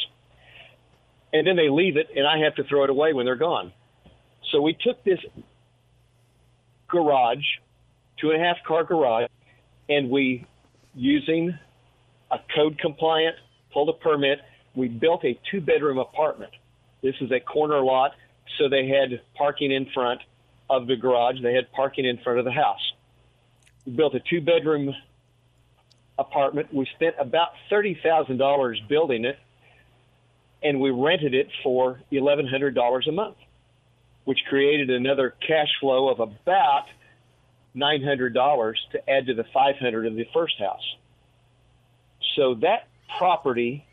and 1.32 1.46
then 1.46 1.54
they 1.54 1.68
leave 1.68 1.96
it, 1.96 2.08
and 2.16 2.26
I 2.26 2.38
have 2.44 2.56
to 2.56 2.64
throw 2.64 2.82
it 2.82 2.90
away 2.90 3.12
when 3.12 3.26
they're 3.26 3.37
gone. 3.37 3.73
So 4.50 4.61
we 4.61 4.76
took 4.80 5.04
this 5.04 5.18
garage, 6.88 7.44
two 8.20 8.30
and 8.30 8.42
a 8.42 8.44
half 8.44 8.56
car 8.66 8.82
garage, 8.82 9.28
and 9.88 10.11
we 10.11 10.46
using 10.94 11.58
a 12.30 12.38
code 12.54 12.78
compliant 12.78 13.37
pulled 13.73 13.88
a 13.88 13.92
permit. 13.92 14.40
We 14.75 14.88
built 14.88 15.25
a 15.25 15.38
two 15.50 15.61
bedroom 15.61 15.99
apartment. 15.99 16.52
This 17.02 17.14
is 17.21 17.30
a 17.30 17.40
corner 17.40 17.80
lot, 17.80 18.12
so 18.59 18.68
they 18.68 18.88
had 18.88 19.21
parking 19.37 19.73
in 19.73 19.87
front 19.92 20.21
of 20.68 20.87
the 20.87 20.97
garage. 20.97 21.40
They 21.42 21.54
had 21.54 21.71
parking 21.73 22.04
in 22.04 22.18
front 22.18 22.38
of 22.38 22.45
the 22.45 22.52
house. 22.52 22.92
We 23.85 23.92
built 23.92 24.14
a 24.14 24.21
two 24.21 24.40
bedroom 24.40 24.95
apartment. 26.18 26.73
We 26.73 26.87
spent 26.97 27.14
about 27.18 27.50
$30,000 27.71 28.88
building 28.88 29.25
it, 29.25 29.38
and 30.62 30.80
we 30.80 30.90
rented 30.90 31.35
it 31.35 31.49
for 31.62 32.00
$1,100 32.11 33.09
a 33.09 33.12
month, 33.12 33.37
which 34.25 34.40
created 34.49 34.90
another 34.90 35.35
cash 35.47 35.68
flow 35.80 36.09
of 36.09 36.21
about 36.21 36.87
$900 37.76 38.75
to 38.92 39.11
add 39.11 39.26
to 39.26 39.35
the 39.35 39.45
500 39.52 40.06
of 40.06 40.16
the 40.16 40.26
first 40.33 40.59
house. 40.59 40.97
So 42.37 42.55
that 42.61 42.88
property 43.19 43.85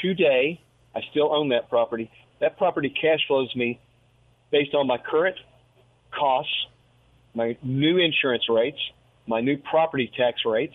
today, 0.00 0.60
I 0.94 1.00
still 1.10 1.32
own 1.32 1.50
that 1.50 1.68
property. 1.68 2.10
That 2.40 2.56
property 2.56 2.88
cash 2.88 3.20
flows 3.28 3.54
me 3.54 3.78
based 4.50 4.74
on 4.74 4.86
my 4.86 4.98
current 4.98 5.36
costs, 6.10 6.52
my 7.34 7.56
new 7.62 7.98
insurance 7.98 8.48
rates, 8.48 8.78
my 9.26 9.40
new 9.40 9.56
property 9.58 10.10
tax 10.16 10.40
rates, 10.44 10.74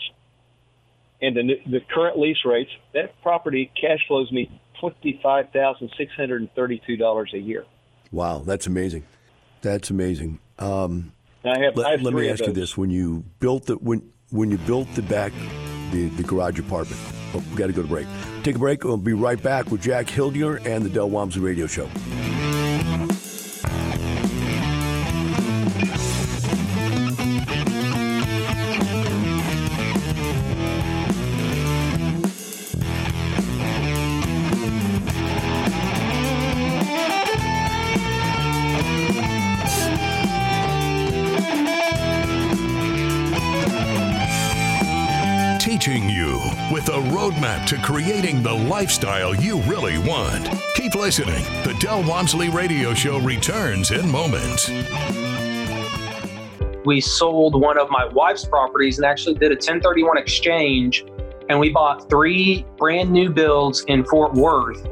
and 1.22 1.36
the, 1.36 1.56
the 1.66 1.80
current 1.94 2.18
lease 2.18 2.46
rates, 2.46 2.70
that 2.94 3.22
property 3.22 3.72
cash 3.80 4.00
flows 4.08 4.32
me 4.32 4.62
twenty-five 4.80 5.50
thousand 5.52 5.90
six 5.98 6.12
hundred 6.14 6.42
and 6.42 6.52
thirty-two 6.54 6.96
dollars 6.96 7.32
a 7.34 7.40
year. 7.40 7.66
Wow, 8.12 8.44
that's 8.46 8.68
amazing. 8.68 9.04
That's 9.62 9.90
amazing. 9.90 10.40
Um, 10.60 11.12
I 11.44 11.60
have, 11.60 11.76
let, 11.76 11.88
I 11.88 11.92
have 11.92 12.02
let 12.04 12.14
me 12.14 12.30
ask 12.30 12.46
you 12.46 12.54
this: 12.54 12.78
when 12.78 12.92
you 12.92 13.24
built 13.40 13.66
the 13.66 13.76
when 13.76 14.12
when 14.30 14.52
you 14.52 14.58
built 14.60 14.94
the 14.94 15.02
back 15.02 15.34
the, 15.92 16.08
the 16.10 16.24
garage 16.24 16.60
apartment, 16.60 17.00
oh, 17.34 17.44
we 17.52 17.56
got 17.58 17.68
to 17.68 17.74
go 17.74 17.82
to 17.82 17.88
break. 17.88 18.08
Take 18.44 18.56
a 18.56 18.60
break. 18.60 18.84
We'll 18.84 18.98
be 18.98 19.14
right 19.14 19.42
back 19.42 19.72
with 19.72 19.82
Jack 19.82 20.08
Hillier 20.08 20.58
and 20.66 20.86
the 20.86 20.90
Del 20.90 21.10
Walmsley 21.10 21.42
Radio 21.42 21.68
Show. 21.68 21.90
Roadmap 47.58 47.68
to 47.68 47.78
creating 47.78 48.44
the 48.44 48.54
lifestyle 48.54 49.36
you 49.36 49.60
really 49.62 49.98
want. 50.00 50.50
Keep 50.76 50.96
listening. 50.96 51.44
The 51.64 51.76
Del 51.80 52.04
Walmsley 52.04 52.50
Radio 52.50 52.94
Show 52.94 53.20
returns 53.20 53.92
in 53.92 54.10
moments. 54.10 54.70
we 56.86 57.02
sold 57.02 57.60
one 57.60 57.78
of 57.78 57.90
my 57.90 58.06
wife's 58.06 58.46
properties 58.46 58.98
and 58.98 59.06
actually 59.06 59.34
did 59.34 59.52
a 59.52 59.56
1031 59.56 60.18
exchange 60.18 61.06
and 61.50 61.60
we 61.60 61.70
bought 61.70 62.10
three 62.10 62.66
brand 62.78 63.12
new 63.12 63.30
builds 63.30 63.84
in 63.90 64.06
fort 64.06 64.34
worth 64.34 64.88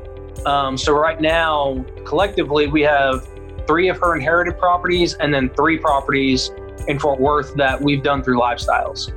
um, 0.45 0.77
so 0.77 0.91
right 0.91 1.21
now 1.21 1.85
collectively 2.03 2.67
we 2.67 2.81
have 2.81 3.25
three 3.65 3.87
of 3.87 3.97
her 3.97 4.13
inherited 4.13 4.57
properties 4.57 5.13
and 5.21 5.33
then 5.33 5.49
three 5.51 5.77
properties 5.77 6.51
in 6.89 6.99
fort 6.99 7.17
worth 7.17 7.55
that 7.55 7.79
we've 7.79 8.03
done 8.03 8.21
through 8.21 8.39
lifestyles 8.39 9.13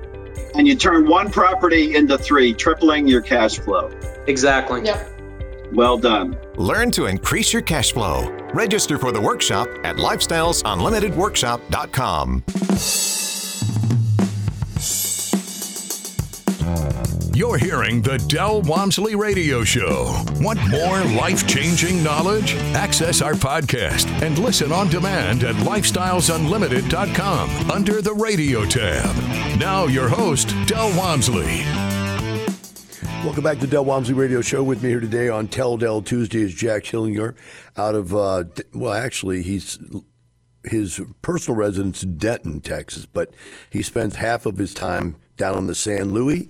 and 0.55 0.67
you 0.67 0.75
turn 0.75 1.07
one 1.07 1.31
property 1.31 1.95
into 1.97 2.17
three, 2.19 2.53
tripling 2.53 3.07
your 3.07 3.21
cash 3.21 3.59
flow. 3.59 3.91
exactly 4.27 4.85
Yep. 4.85 5.09
Well 5.73 5.99
done. 5.99 6.37
Learn 6.57 6.91
to 6.93 7.05
increase 7.07 7.53
your 7.53 7.63
cash 7.63 7.93
flow. 7.93 8.29
Register 8.55 8.99
for 8.99 9.13
the 9.13 9.21
workshop 9.21 9.69
at 9.85 9.97
lifestylesunlimitedworkshop.com. 9.97 12.45
You're 17.39 17.57
hearing 17.57 18.03
the 18.03 18.19
Del 18.19 18.61
Walmsley 18.63 19.15
Radio 19.15 19.63
Show. 19.63 20.25
Want 20.41 20.59
more 20.71 21.05
life 21.05 21.47
changing 21.47 22.03
knowledge? 22.03 22.57
Access 22.75 23.23
our 23.23 23.35
podcast 23.35 24.09
and 24.23 24.37
listen 24.41 24.73
on 24.73 24.89
demand 24.89 25.45
at 25.45 25.55
lifestylesunlimited.com 25.55 27.71
under 27.71 28.03
the 28.03 28.13
radio 28.13 28.65
tab. 28.65 29.15
Now, 29.57 29.87
your 29.87 30.09
host, 30.09 30.49
Del 30.67 30.89
Walmsley. 30.99 31.63
Welcome 33.23 33.45
back 33.45 33.61
to 33.61 33.69
Del 33.69 33.85
Walmsley 33.85 34.15
Radio 34.15 34.41
Show. 34.41 34.65
With 34.65 34.83
me 34.83 34.89
here 34.89 34.99
today 34.99 35.29
on 35.29 35.47
Tell 35.47 35.77
Del 35.77 36.03
Tuesday 36.03 36.43
is 36.43 36.53
Jack 36.53 36.83
Hillinger 36.83 37.37
out 37.77 37.95
of, 37.95 38.17
uh, 38.17 38.47
well, 38.75 38.95
actually, 38.95 39.45
he's 39.45 39.79
his 40.65 41.01
personal 41.23 41.57
residence 41.57 42.03
in 42.03 42.17
Denton, 42.17 42.63
Texas, 42.63 43.07
but 43.07 43.33
he 43.71 43.83
spends 43.83 44.17
half 44.17 44.45
of 44.45 44.59
his 44.59 44.75
time 44.75 45.15
down 45.37 45.55
on 45.55 45.69
the 45.69 45.75
San 45.75 46.13
Luis. 46.13 46.49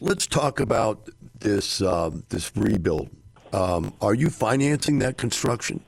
Let's 0.00 0.26
talk 0.26 0.60
about 0.60 1.10
this 1.40 1.82
um, 1.82 2.24
this 2.30 2.50
rebuild. 2.56 3.10
Um, 3.52 3.92
are 4.00 4.14
you 4.14 4.30
financing 4.30 5.00
that 5.00 5.18
construction? 5.18 5.80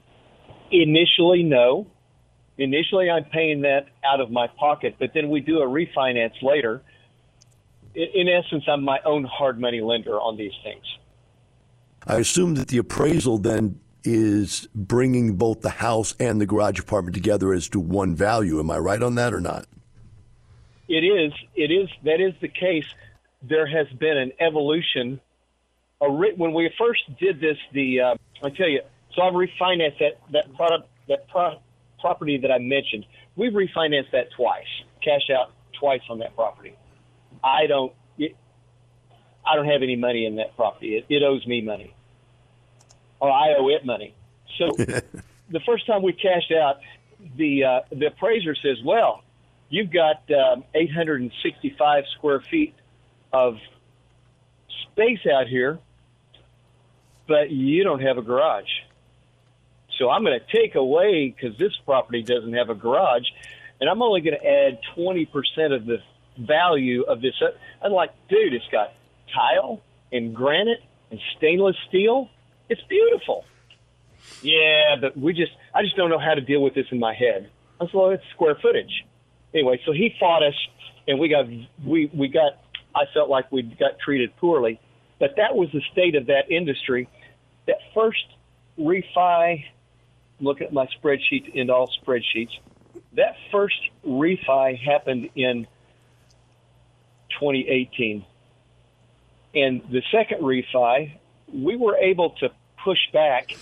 Initially, 0.71 1.43
no. 1.43 1.87
Initially, 2.59 3.09
I'm 3.09 3.25
paying 3.25 3.63
that 3.63 3.87
out 4.05 4.21
of 4.21 4.31
my 4.31 4.49
pocket, 4.49 4.97
but 4.99 5.13
then 5.15 5.31
we 5.31 5.41
do 5.41 5.61
a 5.61 5.67
refinance 5.67 6.43
later. 6.43 6.83
In, 7.95 8.09
in 8.15 8.29
essence, 8.29 8.65
I'm 8.69 8.85
my 8.85 9.01
own 9.05 9.25
hard 9.25 9.59
money 9.59 9.81
lender 9.81 10.21
on 10.21 10.37
these 10.37 10.53
things. 10.63 10.85
I 12.07 12.17
assume 12.17 12.55
that 12.57 12.69
the 12.69 12.79
appraisal 12.79 13.39
then 13.39 13.81
is 14.05 14.69
bringing 14.75 15.37
both 15.37 15.61
the 15.61 15.71
house 15.71 16.15
and 16.19 16.41
the 16.41 16.47
garage 16.47 16.79
apartment 16.79 17.15
together 17.15 17.53
as 17.55 17.69
to 17.71 17.81
one 17.81 18.15
value. 18.15 18.59
Am 18.59 18.71
I 18.71 18.79
right 18.79 19.03
on 19.03 19.15
that 19.15 19.33
or 19.33 19.41
not? 19.41 19.67
It 20.89 21.05
is. 21.05 21.33
It 21.55 21.71
is. 21.71 21.89
That 22.05 22.21
is 22.21 22.35
the 22.41 22.49
case. 22.49 22.85
There 23.43 23.67
has 23.67 23.89
been 23.99 24.17
an 24.17 24.33
evolution. 24.41 25.21
A 26.01 26.11
ri- 26.11 26.35
When 26.37 26.53
we 26.53 26.71
first 26.79 27.03
did 27.19 27.41
this, 27.41 27.57
the 27.73 28.01
uh, 28.01 28.15
I 28.43 28.51
tell 28.51 28.69
you, 28.69 28.83
so 29.15 29.23
I've 29.23 29.35
refinanced 29.35 29.99
that 29.99 30.21
that 30.31 30.55
product 30.55 30.89
that 31.09 31.29
pro- 31.29 31.59
property 32.01 32.39
that 32.39 32.51
I 32.51 32.59
mentioned. 32.59 33.07
We've 33.37 33.53
refinanced 33.53 34.11
that 34.13 34.31
twice, 34.37 34.67
cash 35.03 35.31
out 35.31 35.53
twice 35.79 36.03
on 36.09 36.19
that 36.19 36.35
property. 36.35 36.75
I 37.43 37.67
don't. 37.67 37.93
It, 38.19 38.37
I 39.45 39.57
don't 39.57 39.67
have 39.67 39.83
any 39.83 39.97
money 39.97 40.27
in 40.27 40.37
that 40.37 40.55
property. 40.57 40.97
It, 40.97 41.07
it 41.09 41.23
owes 41.23 41.45
me 41.47 41.61
money, 41.63 41.95
or 43.21 43.31
I 43.31 43.55
owe 43.59 43.69
it 43.69 43.85
money. 43.85 44.15
So 44.59 44.71
the 44.77 45.61
first 45.67 45.87
time 45.87 46.03
we 46.03 46.13
cashed 46.13 46.53
out, 46.53 46.79
the 47.37 47.65
uh, 47.65 47.81
the 47.91 48.07
appraiser 48.07 48.55
says, 48.55 48.77
"Well, 48.85 49.23
you've 49.69 49.91
got 49.91 50.23
um, 50.31 50.65
865 50.75 52.05
square 52.17 52.41
feet 52.41 52.75
of 53.33 53.57
space 54.91 55.21
out 55.27 55.47
here, 55.47 55.79
but 57.27 57.51
you 57.51 57.85
don't 57.85 58.03
have 58.03 58.19
a 58.19 58.23
garage. 58.23 58.69
So 59.99 60.11
I'm 60.11 60.23
going 60.25 60.39
to 60.39 60.57
take 60.59 60.75
away 60.75 61.35
because 61.35 61.59
this 61.59 61.73
property 61.85 62.23
doesn't 62.23 62.53
have 62.55 62.71
a 62.71 62.75
garage, 62.75 63.25
and 63.81 63.89
I'm 63.89 64.03
only 64.03 64.21
going 64.21 64.39
to 64.39 64.47
add 64.47 64.81
20% 64.97 65.29
of 65.75 65.87
the 65.87 65.99
value 66.39 67.03
of 67.03 67.21
this. 67.21 67.35
I'm 67.83 67.93
like, 67.93 68.11
dude, 68.29 68.55
it's 68.55 68.69
got 68.71 68.93
tile 69.35 69.81
and 70.11 70.35
granite 70.35 70.83
and 71.11 71.21
stainless 71.37 71.77
steel. 71.89 72.29
It's 72.69 72.81
beautiful. 72.89 73.45
Yeah, 74.43 74.97
but 75.01 75.17
we 75.17 75.33
just, 75.33 75.53
I 75.75 75.83
just 75.83 75.97
don't 75.97 76.11
know 76.11 76.19
how 76.19 76.35
to 76.35 76.41
deal 76.41 76.63
with 76.63 76.75
this 76.75 76.87
in 76.91 76.99
my 76.99 77.15
head. 77.15 77.51
I 77.81 77.87
said, 77.87 77.95
well, 77.95 78.11
it's 78.11 78.25
square 78.35 78.57
footage. 78.61 79.05
Anyway, 79.55 79.81
so 79.85 79.93
he 79.93 80.15
fought 80.19 80.43
us, 80.43 80.55
and 81.07 81.19
we 81.19 81.29
got, 81.29 81.47
we, 81.85 82.11
we 82.15 82.29
got, 82.29 82.62
I 82.95 83.05
felt 83.15 83.29
like 83.29 83.51
we 83.51 83.63
got 83.63 83.99
treated 83.99 84.37
poorly. 84.37 84.81
but 85.19 85.37
that 85.37 85.55
was 85.55 85.71
the 85.73 85.83
state 85.93 86.17
of 86.17 86.27
that 86.27 86.51
industry. 86.51 87.09
That 87.67 87.79
first 87.95 88.25
refi, 88.79 89.65
look 90.41 90.61
at 90.61 90.73
my 90.73 90.87
spreadsheet 90.87 91.55
in 91.55 91.71
all 91.71 91.89
spreadsheets. 92.05 92.59
That 93.13 93.37
first 93.53 93.79
refi 94.05 94.79
happened 94.79 95.31
in 95.37 95.67
2018. 97.39 98.25
And 99.55 99.83
the 99.91 100.03
second 100.11 100.41
refi, 100.41 101.13
we 101.53 101.77
were 101.77 101.97
able 101.97 102.31
to 102.41 102.51
push 102.83 102.99
back 103.13 103.57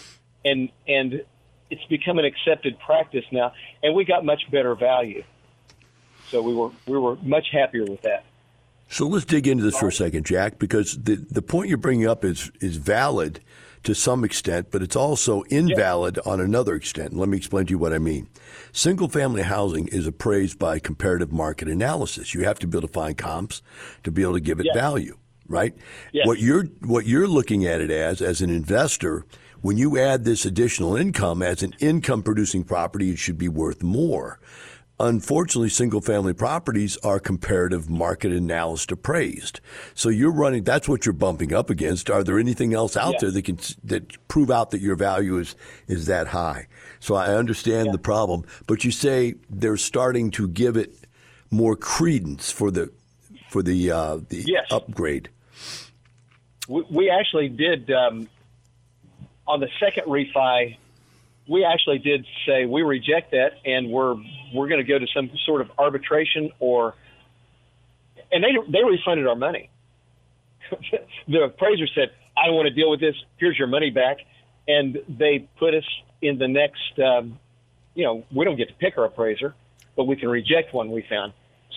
and 0.45 0.71
and 0.89 1.23
it's 1.69 1.85
become 1.85 2.19
an 2.19 2.25
accepted 2.25 2.79
practice 2.79 3.25
now 3.31 3.53
and 3.83 3.95
we 3.95 4.05
got 4.05 4.25
much 4.25 4.51
better 4.51 4.75
value. 4.75 5.23
So 6.31 6.41
we 6.43 6.55
were 6.55 6.71
we 6.87 6.97
were 6.97 7.17
much 7.17 7.49
happier 7.53 7.85
with 7.85 8.03
that. 8.03 8.25
So 8.91 9.07
let's 9.07 9.25
dig 9.25 9.47
into 9.47 9.63
this 9.63 9.79
for 9.79 9.89
a 9.89 9.93
second, 9.93 10.27
Jack, 10.27 10.59
because 10.59 11.01
the 11.01 11.15
the 11.15 11.43
point 11.43 11.69
you're 11.69 11.79
bringing 11.79 12.09
up 12.09 12.25
is 12.25 12.51
is 12.61 12.77
valid 12.77 13.41
to 13.85 13.95
some 13.95 14.25
extent, 14.25 14.67
but 14.71 14.83
it's 14.83 14.97
also 14.97 15.43
invalid 15.45 16.19
yeah. 16.19 16.31
on 16.31 16.41
another 16.41 16.75
extent. 16.75 17.17
let 17.17 17.29
me 17.29 17.37
explain 17.39 17.65
to 17.67 17.71
you 17.71 17.79
what 17.79 17.95
I 17.95 17.99
mean. 17.99 18.29
Single 18.73 19.09
family 19.09 19.43
housing 19.43 19.89
is 19.89 20.07
appraised 20.07 20.59
by 20.59 20.81
comparative 20.81 21.33
market 21.33 21.69
analysis. 21.69 22.35
You 22.35 22.45
have 22.45 22.59
to 22.59 22.67
be 22.67 22.77
able 22.77 22.89
to 22.89 22.93
find 22.93 23.17
comps 23.17 23.63
to 24.03 24.11
be 24.11 24.23
able 24.23 24.35
to 24.35 24.41
give 24.41 24.61
it 24.61 24.67
yeah. 24.67 24.75
value, 24.75 25.17
right? 25.47 25.75
Yeah. 26.13 26.27
What 26.27 26.41
you're 26.41 26.65
what 26.81 27.07
you're 27.07 27.29
looking 27.29 27.65
at 27.67 27.81
it 27.81 27.93
as 27.93 28.21
as 28.21 28.41
an 28.41 28.51
investor, 28.51 29.25
when 29.61 29.79
you 29.79 29.99
add 29.99 30.25
this 30.25 30.45
additional 30.45 30.97
income 30.97 31.43
as 31.43 31.63
an 31.63 31.75
income 31.79 32.25
producing 32.25 32.65
property, 32.65 33.11
it 33.11 33.19
should 33.21 33.39
be 33.39 33.49
worth 33.49 33.85
more. 33.85 34.41
Unfortunately, 35.01 35.71
single 35.71 36.03
family 36.03 36.35
properties 36.35 36.99
are 36.99 37.19
comparative 37.19 37.89
market 37.89 38.33
analysis 38.33 38.87
appraised. 38.91 39.61
So 39.95 40.11
you're 40.11 40.31
running, 40.31 40.63
that's 40.63 40.91
what 40.91 41.07
you're 41.07 41.15
bumping 41.15 41.55
up 41.55 41.71
against. 41.71 42.11
Are 42.11 42.23
there 42.23 42.39
anything 42.39 42.75
else 42.75 42.99
out 42.99 43.15
there 43.19 43.31
that 43.31 43.43
can, 43.43 43.59
that 43.85 44.29
prove 44.29 44.51
out 44.51 44.73
that 44.73 44.83
your 44.83 44.97
value 44.97 45.39
is, 45.39 45.57
is 45.89 46.05
that 46.07 46.27
high? 46.29 46.67
So 47.01 47.15
I 47.15 47.35
understand 47.35 47.87
yeah. 47.87 47.93
the 47.93 47.99
problem, 47.99 48.45
but 48.67 48.85
you 48.85 48.91
say 48.91 49.37
they're 49.49 49.79
starting 49.79 50.31
to 50.33 50.47
give 50.47 50.77
it 50.77 50.95
more 51.51 51.77
credence 51.77 52.51
for 52.51 52.71
the, 52.71 52.93
for 53.49 53.63
the, 53.63 53.91
uh, 53.91 54.19
the 54.29 54.45
yes. 54.47 54.67
upgrade. 54.71 55.31
We, 56.69 56.85
we 56.91 57.11
actually 57.11 57.49
did, 57.49 57.91
um, 57.91 58.29
on 59.47 59.61
the 59.61 59.69
second 59.81 60.05
refi, 60.05 60.77
we 61.51 61.65
actually 61.65 61.99
did 61.99 62.25
say 62.47 62.65
we 62.65 62.83
reject 62.83 63.33
that 63.33 63.55
and 63.65 63.91
we're 63.91 64.15
we're 64.55 64.69
going 64.69 64.79
to 64.79 64.87
go 64.87 65.01
to 65.01 65.07
some 65.13 65.29
sort 65.45 65.61
of 65.61 65.69
arbitration 65.79 66.53
or 66.61 66.95
and 68.31 68.45
they 68.45 68.51
they 68.69 68.85
refunded 68.85 69.27
our 69.27 69.35
money. 69.35 69.69
the 71.29 71.43
appraiser 71.43 71.89
said, 71.93 72.13
"I 72.37 72.47
don't 72.47 72.55
want 72.55 72.69
to 72.69 72.75
deal 72.75 72.89
with 72.89 73.01
this. 73.01 73.17
Here's 73.39 73.59
your 73.59 73.67
money 73.67 73.91
back," 73.91 74.19
and 74.69 74.99
they 75.09 75.49
put 75.59 75.75
us 75.75 75.85
in 76.23 76.39
the 76.39 76.47
next. 76.47 76.99
Um, 77.01 77.41
you 77.97 78.05
know, 78.05 78.25
we 78.33 78.45
don't 78.45 78.57
get 78.57 78.69
to 78.69 78.75
pick 78.75 78.97
our 78.97 79.07
appraiser, 79.07 79.57
but 79.97 80.05
we 80.05 80.15
can 80.15 80.29
reject 80.29 80.73
one 80.73 80.93
we 80.93 81.05
found. 81.11 81.33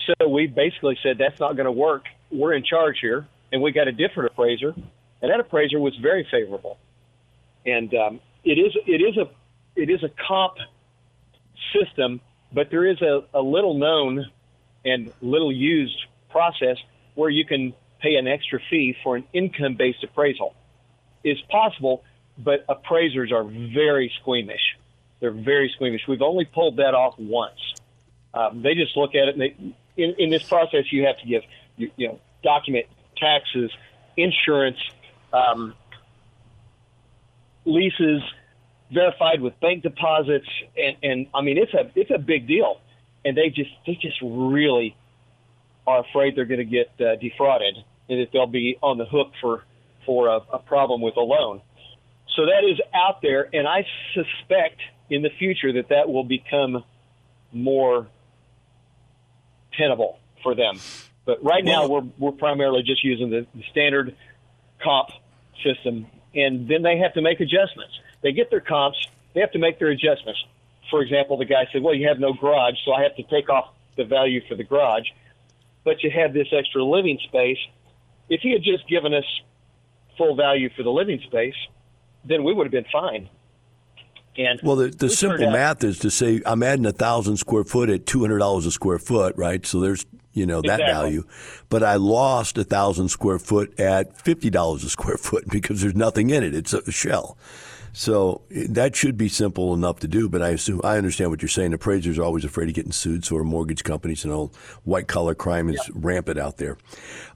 So 0.06 0.28
we 0.28 0.46
basically 0.46 0.96
said 1.02 1.18
that's 1.18 1.40
not 1.40 1.56
going 1.56 1.66
to 1.66 1.72
work. 1.72 2.04
We're 2.30 2.52
in 2.52 2.62
charge 2.62 2.98
here, 3.00 3.26
and 3.52 3.60
we 3.60 3.72
got 3.72 3.88
a 3.88 3.92
different 3.92 4.30
appraiser, 4.30 4.72
and 5.20 5.32
that 5.32 5.40
appraiser 5.40 5.80
was 5.80 5.96
very 5.96 6.24
favorable. 6.30 6.78
And 7.66 7.92
um, 7.94 8.20
it 8.44 8.58
is 8.58 8.76
it 8.86 9.02
is 9.02 9.16
a 9.16 9.28
it 9.76 9.90
is 9.90 10.02
a 10.02 10.10
comp 10.28 10.54
system, 11.72 12.20
but 12.52 12.70
there 12.70 12.86
is 12.86 13.00
a, 13.02 13.24
a 13.34 13.42
little 13.42 13.74
known 13.74 14.26
and 14.84 15.12
little 15.20 15.52
used 15.52 15.98
process 16.30 16.76
where 17.14 17.30
you 17.30 17.44
can 17.44 17.72
pay 18.00 18.16
an 18.16 18.26
extra 18.28 18.60
fee 18.70 18.96
for 19.02 19.16
an 19.16 19.24
income 19.32 19.74
based 19.76 20.04
appraisal. 20.04 20.54
It's 21.22 21.40
possible, 21.50 22.04
but 22.36 22.64
appraisers 22.68 23.32
are 23.32 23.44
very 23.44 24.12
squeamish. 24.20 24.76
They're 25.20 25.30
very 25.30 25.70
squeamish. 25.74 26.02
We've 26.06 26.22
only 26.22 26.44
pulled 26.44 26.76
that 26.76 26.94
off 26.94 27.14
once. 27.18 27.58
Um, 28.34 28.62
they 28.62 28.74
just 28.74 28.96
look 28.96 29.14
at 29.14 29.28
it, 29.28 29.36
and 29.36 29.40
they, 29.40 29.56
in, 29.96 30.14
in 30.18 30.30
this 30.30 30.42
process, 30.42 30.92
you 30.92 31.06
have 31.06 31.18
to 31.18 31.26
give, 31.26 31.42
you, 31.76 31.90
you 31.96 32.08
know, 32.08 32.20
document 32.42 32.86
taxes, 33.16 33.70
insurance, 34.16 34.78
um, 35.32 35.74
leases, 37.64 38.22
verified 38.92 39.40
with 39.40 39.58
bank 39.60 39.82
deposits, 39.82 40.48
and, 40.76 40.96
and 41.02 41.26
I 41.34 41.42
mean 41.42 41.58
it's 41.58 41.74
a 41.74 41.90
it's 41.94 42.10
a 42.10 42.18
big 42.18 42.46
deal, 42.46 42.80
and 43.24 43.36
they 43.36 43.48
just 43.48 43.70
they 43.86 43.94
just 44.00 44.18
really 44.22 44.96
are 45.86 46.00
afraid 46.00 46.36
they're 46.36 46.44
going 46.44 46.58
to 46.58 46.64
get 46.64 46.90
uh, 47.00 47.16
defrauded 47.16 47.76
and 48.08 48.20
that 48.20 48.28
they'll 48.32 48.46
be 48.46 48.78
on 48.82 48.98
the 48.98 49.04
hook 49.04 49.32
for 49.40 49.64
for 50.06 50.28
a, 50.28 50.40
a 50.52 50.58
problem 50.58 51.00
with 51.00 51.16
a 51.16 51.20
loan. 51.20 51.60
So 52.36 52.46
that 52.46 52.68
is 52.68 52.80
out 52.94 53.22
there, 53.22 53.48
and 53.52 53.66
I 53.66 53.86
suspect 54.12 54.80
in 55.08 55.22
the 55.22 55.30
future 55.38 55.72
that 55.74 55.88
that 55.90 56.08
will 56.08 56.24
become 56.24 56.84
more 57.52 58.08
tenable 59.76 60.18
for 60.42 60.54
them. 60.54 60.78
But 61.24 61.42
right 61.42 61.64
now, 61.64 61.86
we're 61.86 62.04
we're 62.18 62.32
primarily 62.32 62.82
just 62.82 63.02
using 63.04 63.30
the, 63.30 63.46
the 63.54 63.62
standard 63.70 64.14
comp 64.82 65.10
system, 65.64 66.06
and 66.34 66.68
then 66.68 66.82
they 66.82 66.98
have 66.98 67.14
to 67.14 67.22
make 67.22 67.40
adjustments. 67.40 67.94
They 68.24 68.32
get 68.32 68.50
their 68.50 68.60
comps. 68.60 68.98
They 69.34 69.40
have 69.40 69.52
to 69.52 69.58
make 69.58 69.78
their 69.78 69.90
adjustments. 69.90 70.42
For 70.90 71.02
example, 71.02 71.36
the 71.36 71.44
guy 71.44 71.68
said, 71.70 71.82
"Well, 71.82 71.94
you 71.94 72.08
have 72.08 72.18
no 72.18 72.32
garage, 72.32 72.74
so 72.84 72.92
I 72.92 73.02
have 73.02 73.14
to 73.16 73.22
take 73.24 73.48
off 73.48 73.68
the 73.96 74.04
value 74.04 74.40
for 74.48 74.56
the 74.56 74.64
garage." 74.64 75.06
But 75.84 76.02
you 76.02 76.10
have 76.10 76.32
this 76.32 76.48
extra 76.50 76.82
living 76.82 77.18
space. 77.24 77.58
If 78.30 78.40
he 78.40 78.52
had 78.52 78.62
just 78.62 78.88
given 78.88 79.12
us 79.12 79.24
full 80.16 80.34
value 80.34 80.70
for 80.70 80.82
the 80.82 80.90
living 80.90 81.20
space, 81.26 81.54
then 82.24 82.42
we 82.42 82.54
would 82.54 82.64
have 82.64 82.72
been 82.72 82.90
fine. 82.90 83.28
And 84.36 84.58
well, 84.62 84.76
the, 84.76 84.88
the 84.88 85.10
simple 85.10 85.50
math 85.50 85.84
is 85.84 85.98
to 86.00 86.10
say 86.10 86.40
I'm 86.46 86.62
adding 86.62 86.86
a 86.86 86.92
thousand 86.92 87.36
square 87.36 87.64
foot 87.64 87.90
at 87.90 88.06
two 88.06 88.22
hundred 88.22 88.38
dollars 88.38 88.64
a 88.64 88.72
square 88.72 88.98
foot, 88.98 89.36
right? 89.36 89.64
So 89.66 89.80
there's 89.80 90.06
you 90.32 90.46
know 90.46 90.62
that 90.62 90.80
exactly. 90.80 90.92
value, 90.92 91.24
but 91.68 91.82
I 91.82 91.96
lost 91.96 92.56
a 92.56 92.64
thousand 92.64 93.10
square 93.10 93.38
foot 93.38 93.78
at 93.78 94.18
fifty 94.18 94.48
dollars 94.48 94.82
a 94.82 94.88
square 94.88 95.18
foot 95.18 95.44
because 95.50 95.82
there's 95.82 95.94
nothing 95.94 96.30
in 96.30 96.42
it; 96.42 96.54
it's 96.54 96.72
a 96.72 96.90
shell. 96.90 97.36
So 97.96 98.42
that 98.50 98.96
should 98.96 99.16
be 99.16 99.28
simple 99.28 99.72
enough 99.72 100.00
to 100.00 100.08
do, 100.08 100.28
but 100.28 100.42
I 100.42 100.48
assume 100.48 100.80
I 100.82 100.98
understand 100.98 101.30
what 101.30 101.40
you're 101.40 101.48
saying. 101.48 101.72
Appraisers 101.72 102.18
are 102.18 102.24
always 102.24 102.44
afraid 102.44 102.68
of 102.68 102.74
getting 102.74 102.90
sued, 102.90 103.24
so 103.24 103.36
are 103.36 103.44
mortgage 103.44 103.84
companies, 103.84 104.24
and 104.24 104.32
all 104.32 104.52
white 104.82 105.06
collar 105.06 105.36
crime 105.36 105.68
is 105.68 105.80
yeah. 105.86 105.94
rampant 105.94 106.36
out 106.36 106.56
there. 106.56 106.76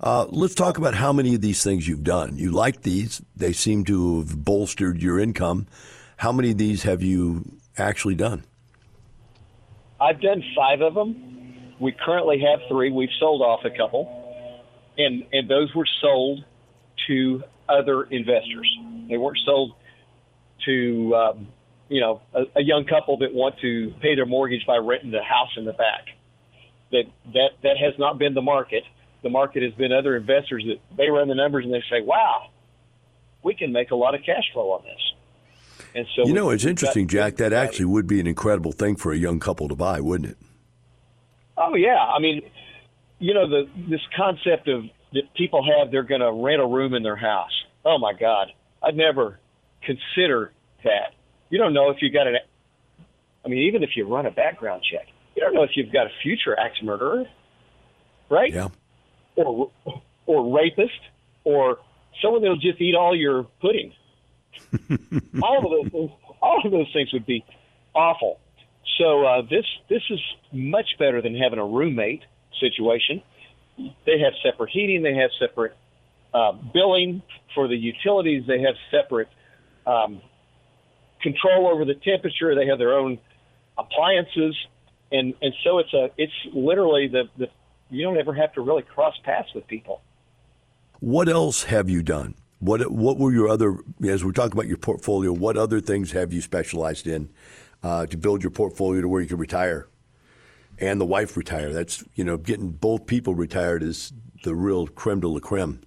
Uh, 0.01 0.27
let's 0.31 0.57
talk 0.57 0.77
about 0.77 0.95
how 0.95 1.13
many 1.13 1.37
of 1.37 1.43
these 1.43 1.63
things 1.63 1.87
you've 1.87 2.03
done. 2.03 2.37
You 2.37 2.51
like 2.51 2.83
these; 2.83 3.23
they 3.37 3.53
seem 3.53 3.85
to 3.85 4.19
have 4.19 4.45
bolstered 4.45 5.01
your 5.01 5.21
income. 5.21 5.69
How 6.17 6.33
many 6.33 6.51
of 6.51 6.59
these 6.59 6.83
have 6.83 7.05
you 7.05 7.45
actually 7.77 8.17
done? 8.17 8.43
I've 10.01 10.21
done 10.21 10.43
five 10.57 10.81
of 10.81 10.95
them. 10.95 11.77
We 11.79 11.93
currently 11.93 12.41
have 12.41 12.69
three. 12.69 12.91
We've 12.91 13.09
sold 13.21 13.43
off 13.43 13.61
a 13.65 13.71
couple, 13.71 14.65
and 14.99 15.23
and 15.33 15.49
those 15.49 15.73
were 15.73 15.87
sold 16.01 16.45
to 17.07 17.45
other 17.69 18.03
investors. 18.03 18.69
They 19.09 19.19
weren't 19.19 19.39
sold 19.47 19.75
to 20.69 21.15
um, 21.17 21.49
you 21.89 22.01
know 22.01 22.21
a, 22.35 22.43
a 22.57 22.63
young 22.63 22.85
couple 22.85 23.19
that 23.19 23.33
want 23.33 23.57
to 23.61 23.93
pay 24.01 24.15
their 24.15 24.27
mortgage 24.27 24.67
by 24.67 24.77
renting 24.77 25.11
the 25.11 25.23
house 25.23 25.51
in 25.57 25.65
the 25.65 25.73
back. 25.73 26.07
That 26.93 27.05
that 27.33 27.51
that 27.63 27.77
has 27.79 27.95
not 27.99 28.19
been 28.19 28.35
the 28.35 28.43
market. 28.43 28.85
The 29.23 29.31
market 29.31 29.63
has 29.63 29.73
been 29.73 29.93
other 29.93 30.17
investors 30.17 30.65
that 30.69 30.79
they 30.97 31.09
run 31.09 31.29
the 31.29 31.35
numbers 31.35 31.65
and 31.65 31.75
they 31.75 31.83
say, 31.91 32.03
"Wow, 32.03 32.51
we 33.43 33.55
can 33.55 33.73
make 33.73 33.91
a 33.91 33.97
lot 33.97 34.15
of 34.15 34.23
cash 34.25 34.45
flow 34.53 34.71
on 34.73 34.83
this." 34.85 35.89
And 35.95 36.07
so 36.15 36.27
you 36.27 36.35
know, 36.35 36.51
it's 36.51 36.65
interesting, 36.65 37.09
Jack. 37.09 37.37
That 37.37 37.53
actually 37.53 37.87
would 37.87 38.07
be 38.07 38.21
an 38.21 38.27
incredible 38.27 38.73
thing 38.73 38.97
for 38.97 39.13
a 39.13 39.17
young 39.17 39.41
couple 39.41 39.69
to 39.69 39.75
buy, 39.75 40.01
wouldn't 40.01 40.31
it? 40.31 40.39
Oh 41.57 41.75
yeah, 41.75 41.99
I 41.99 42.21
mean, 42.21 42.43
you 43.19 43.35
know, 43.35 43.49
the 43.49 43.69
this 43.89 44.01
concept 44.17 44.69
of 44.69 44.85
that 45.13 45.35
people 45.35 45.65
have 45.65 45.91
they're 45.91 46.03
going 46.03 46.21
to 46.21 46.33
rent 46.33 46.61
a 46.61 46.67
room 46.67 46.95
in 46.95 47.03
their 47.03 47.17
house. 47.17 47.51
Oh 47.85 47.99
my 47.99 48.13
God, 48.13 48.49
I'd 48.83 48.97
never 48.97 49.41
consider 49.83 50.53
that. 50.85 51.15
You 51.51 51.59
don't 51.59 51.73
know 51.73 51.91
if 51.91 52.03
you 52.03 52.11
got 52.11 52.27
an. 52.27 52.37
I 53.45 53.49
mean, 53.49 53.61
even 53.69 53.83
if 53.83 53.91
you 53.97 54.07
run 54.07 54.27
a 54.27 54.31
background 54.31 54.83
check, 54.91 55.07
you 55.35 55.43
don't 55.43 55.55
know 55.55 55.63
if 55.63 55.71
you've 55.75 55.93
got 55.93 56.07
a 56.07 56.11
future 56.23 56.59
axe 56.59 56.83
murderer, 56.83 57.25
right? 58.31 58.53
Yeah. 58.53 58.69
Or 59.37 59.71
or 60.27 60.55
rapist, 60.55 61.01
or 61.45 61.79
someone 62.23 62.43
that'll 62.43 62.57
just 62.57 62.81
eat 62.81 62.95
all 62.95 63.17
your 63.17 63.45
pudding. 63.61 63.93
all 65.43 65.59
of 65.59 65.71
those 65.71 65.93
things, 65.93 66.11
all 66.43 66.61
of 66.65 66.71
those 66.71 66.91
things 66.93 67.13
would 67.13 67.27
be 67.27 67.45
awful. 67.95 68.41
So 68.99 69.25
uh, 69.25 69.43
this 69.43 69.65
this 69.89 70.03
is 70.11 70.21
much 70.53 70.99
better 70.99 71.23
than 71.23 71.37
having 71.37 71.59
a 71.59 71.65
roommate 71.65 72.23
situation. 72.61 73.23
They 73.77 74.19
have 74.21 74.33
separate 74.43 74.71
heating. 74.71 75.03
They 75.03 75.15
have 75.15 75.31
separate 75.39 75.77
uh, 76.35 76.53
billing 76.75 77.23
for 77.55 77.69
the 77.69 77.77
utilities. 77.77 78.45
They 78.47 78.61
have 78.63 78.75
separate 78.91 79.29
um, 79.87 80.21
control 81.21 81.69
over 81.69 81.85
the 81.85 81.95
temperature. 81.95 82.55
They 82.55 82.67
have 82.67 82.79
their 82.79 82.95
own 82.95 83.19
appliances, 83.77 84.57
and 85.13 85.35
and 85.41 85.55
so 85.65 85.79
it's 85.79 85.93
a 85.93 86.11
it's 86.17 86.33
literally 86.53 87.09
the 87.09 87.25
the 87.37 87.49
you 87.91 88.05
don't 88.05 88.19
ever 88.19 88.35
have 88.35 88.53
to 88.55 88.61
really 88.61 88.83
cross 88.83 89.15
paths 89.25 89.49
with 89.55 89.67
people. 89.67 90.03
What 91.01 91.29
else 91.29 91.65
have 91.65 91.89
you 91.89 92.03
done? 92.03 92.35
What 92.61 92.91
what 92.91 93.19
were 93.19 93.33
your 93.33 93.49
other 93.49 93.79
as 94.05 94.25
we're 94.25 94.33
talking 94.33 94.53
about 94.53 94.67
your 94.67 94.77
portfolio? 94.77 95.33
What 95.33 95.57
other 95.57 95.81
things 95.81 96.13
have 96.13 96.33
you 96.33 96.41
specialized 96.41 97.07
in 97.07 97.31
uh, 97.83 98.07
to 98.07 98.17
build 98.17 98.43
your 98.43 98.51
portfolio 98.51 99.03
to 99.03 99.09
where 99.09 99.21
you 99.23 99.29
can 99.29 99.39
retire, 99.39 99.89
and 100.79 101.01
the 101.01 101.07
wife 101.07 101.37
retire? 101.37 101.73
That's 101.73 102.03
you 102.15 102.25
know 102.25 102.37
getting 102.37 102.71
both 102.71 103.07
people 103.07 103.35
retired 103.35 103.83
is 103.83 104.13
the 104.43 104.55
real 104.55 104.89
creme 104.89 105.21
de 105.21 105.29
la 105.29 105.39
creme. 105.39 105.83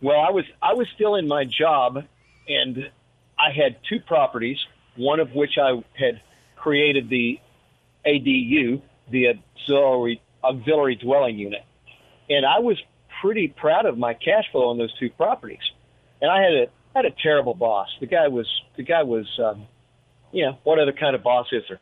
Well, 0.00 0.20
I 0.20 0.30
was 0.30 0.44
I 0.60 0.74
was 0.74 0.88
still 0.94 1.14
in 1.14 1.28
my 1.28 1.44
job, 1.44 2.04
and 2.48 2.90
I 3.38 3.52
had 3.52 3.76
two 3.88 4.00
properties, 4.00 4.58
one 4.96 5.20
of 5.20 5.32
which 5.32 5.58
I 5.58 5.82
had 5.98 6.20
created 6.56 7.08
the 7.08 7.38
ADU, 8.06 8.82
the 9.10 9.28
auxiliary 9.28 10.20
auxiliary 10.42 10.94
dwelling 10.96 11.38
unit, 11.38 11.64
and 12.30 12.46
I 12.46 12.60
was 12.60 12.80
pretty 13.20 13.48
proud 13.48 13.86
of 13.86 13.98
my 13.98 14.14
cash 14.14 14.44
flow 14.52 14.70
on 14.70 14.78
those 14.78 14.96
two 14.98 15.10
properties. 15.10 15.58
And 16.20 16.30
I 16.30 16.42
had 16.42 16.52
a 16.52 16.66
had 16.94 17.04
a 17.04 17.10
terrible 17.22 17.54
boss. 17.54 17.88
The 18.00 18.06
guy 18.06 18.28
was 18.28 18.46
the 18.76 18.82
guy 18.82 19.02
was, 19.02 19.26
um, 19.38 19.66
you 20.32 20.44
know, 20.44 20.58
what 20.64 20.78
other 20.78 20.92
kind 20.92 21.14
of 21.14 21.22
boss 21.22 21.46
is 21.52 21.62
there? 21.68 21.80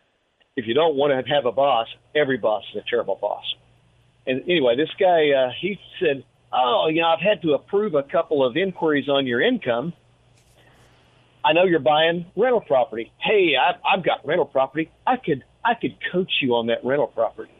If 0.57 0.66
you 0.66 0.75
don't 0.75 0.97
want 0.97 1.12
to 1.12 1.35
have 1.35 1.47
a 1.47 1.53
boss, 1.53 1.87
every 2.14 2.38
boss 2.38 2.64
is 2.75 2.83
a 2.83 2.90
terrible 2.90 3.19
boss. 3.21 3.45
And 4.27 4.42
anyway, 4.42 4.77
this 4.77 4.90
guy 4.99 5.31
uh, 5.31 5.51
he 5.61 5.79
said, 6.01 6.25
"Oh, 6.53 6.88
you 6.90 7.03
know, 7.03 7.09
I've 7.09 7.21
had 7.21 7.42
to 7.42 7.55
approve 7.55 7.95
a 7.95 8.03
couple 8.03 8.45
of 8.45 8.57
inquiries 8.57 9.09
on 9.09 9.27
your 9.27 9.40
income. 9.40 9.92
I 11.46 11.52
know 11.52 11.64
you're 11.64 11.78
buying 11.78 12.26
rental 12.37 12.61
property. 12.61 13.12
Hey, 13.18 13.52
I've, 13.56 13.76
I've 13.87 14.04
got 14.04 14.26
rental 14.26 14.46
property. 14.46 14.90
I 15.06 15.16
could 15.16 15.44
I 15.64 15.74
could 15.80 15.96
coach 16.12 16.30
you 16.42 16.54
on 16.54 16.66
that 16.66 16.85
rental 16.85 17.06
property." 17.06 17.52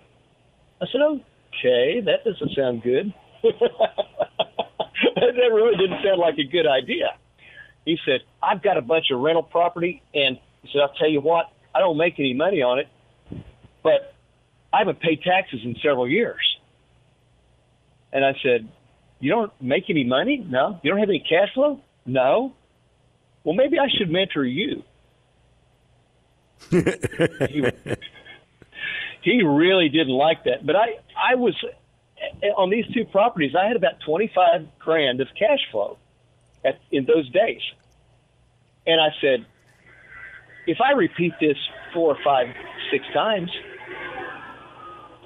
I 0.83 0.87
said, 0.91 1.01
"Okay, 1.01 2.01
that 2.05 2.25
doesn't 2.25 2.57
sound 2.57 2.83
good." 2.83 3.15
that 3.43 5.51
really 5.53 5.77
didn't 5.77 6.03
sound 6.05 6.19
like 6.19 6.39
a 6.39 6.51
good 6.51 6.67
idea. 6.67 7.11
He 7.85 7.97
said, 8.05 8.21
I've 8.43 8.63
got 8.63 8.77
a 8.77 8.83
bunch 8.83 9.07
of 9.13 9.21
rental 9.21 9.45
property, 9.45 10.03
and 10.13 10.39
he 10.63 10.71
said, 10.73 10.81
I'll 10.83 10.95
tell 10.95 11.09
you 11.09 11.21
what, 11.21 11.47
I 11.75 11.79
don't 11.79 11.97
make 11.97 12.19
any 12.19 12.35
money 12.35 12.63
on 12.63 12.81
it, 12.81 12.89
but 13.83 14.15
I 14.73 14.79
haven't 14.79 15.01
paid 15.01 15.23
taxes 15.23 15.61
in 15.65 15.77
several 15.83 16.09
years. 16.09 16.41
And 18.13 18.25
I 18.25 18.33
said, 18.43 18.69
You 19.21 19.31
don't 19.31 19.53
make 19.61 19.85
any 19.89 20.05
money? 20.05 20.45
No. 20.49 20.81
You 20.83 20.91
don't 20.91 21.01
have 21.01 21.09
any 21.09 21.21
cash 21.21 21.53
flow? 21.55 21.81
No. 22.05 22.55
Well, 23.47 23.55
maybe 23.55 23.79
I 23.79 23.87
should 23.97 24.11
mentor 24.11 24.45
you. 24.45 24.83
he, 26.69 26.83
he 29.23 29.43
really 29.45 29.89
didn't 29.89 30.15
like 30.15 30.43
that. 30.47 30.67
But 30.67 30.75
I, 30.75 30.99
I 31.17 31.37
was 31.37 31.55
on 32.57 32.71
these 32.71 32.87
two 32.93 33.05
properties, 33.05 33.55
I 33.55 33.69
had 33.69 33.77
about 33.77 34.01
25 34.05 34.67
grand 34.81 35.21
of 35.21 35.29
cash 35.39 35.61
flow 35.71 35.97
at, 36.65 36.81
in 36.91 37.05
those 37.05 37.31
days. 37.31 37.61
And 38.85 39.01
I 39.01 39.11
said, 39.21 39.47
if 40.67 40.79
I 40.81 40.91
repeat 40.93 41.35
this 41.41 41.57
four, 41.95 42.19
five, 42.25 42.49
six 42.91 43.05
times, 43.15 43.53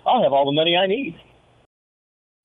I'll 0.07 0.23
have 0.23 0.35
all 0.35 0.45
the 0.45 0.53
money 0.53 0.77
I 0.77 0.87
need. 0.87 1.19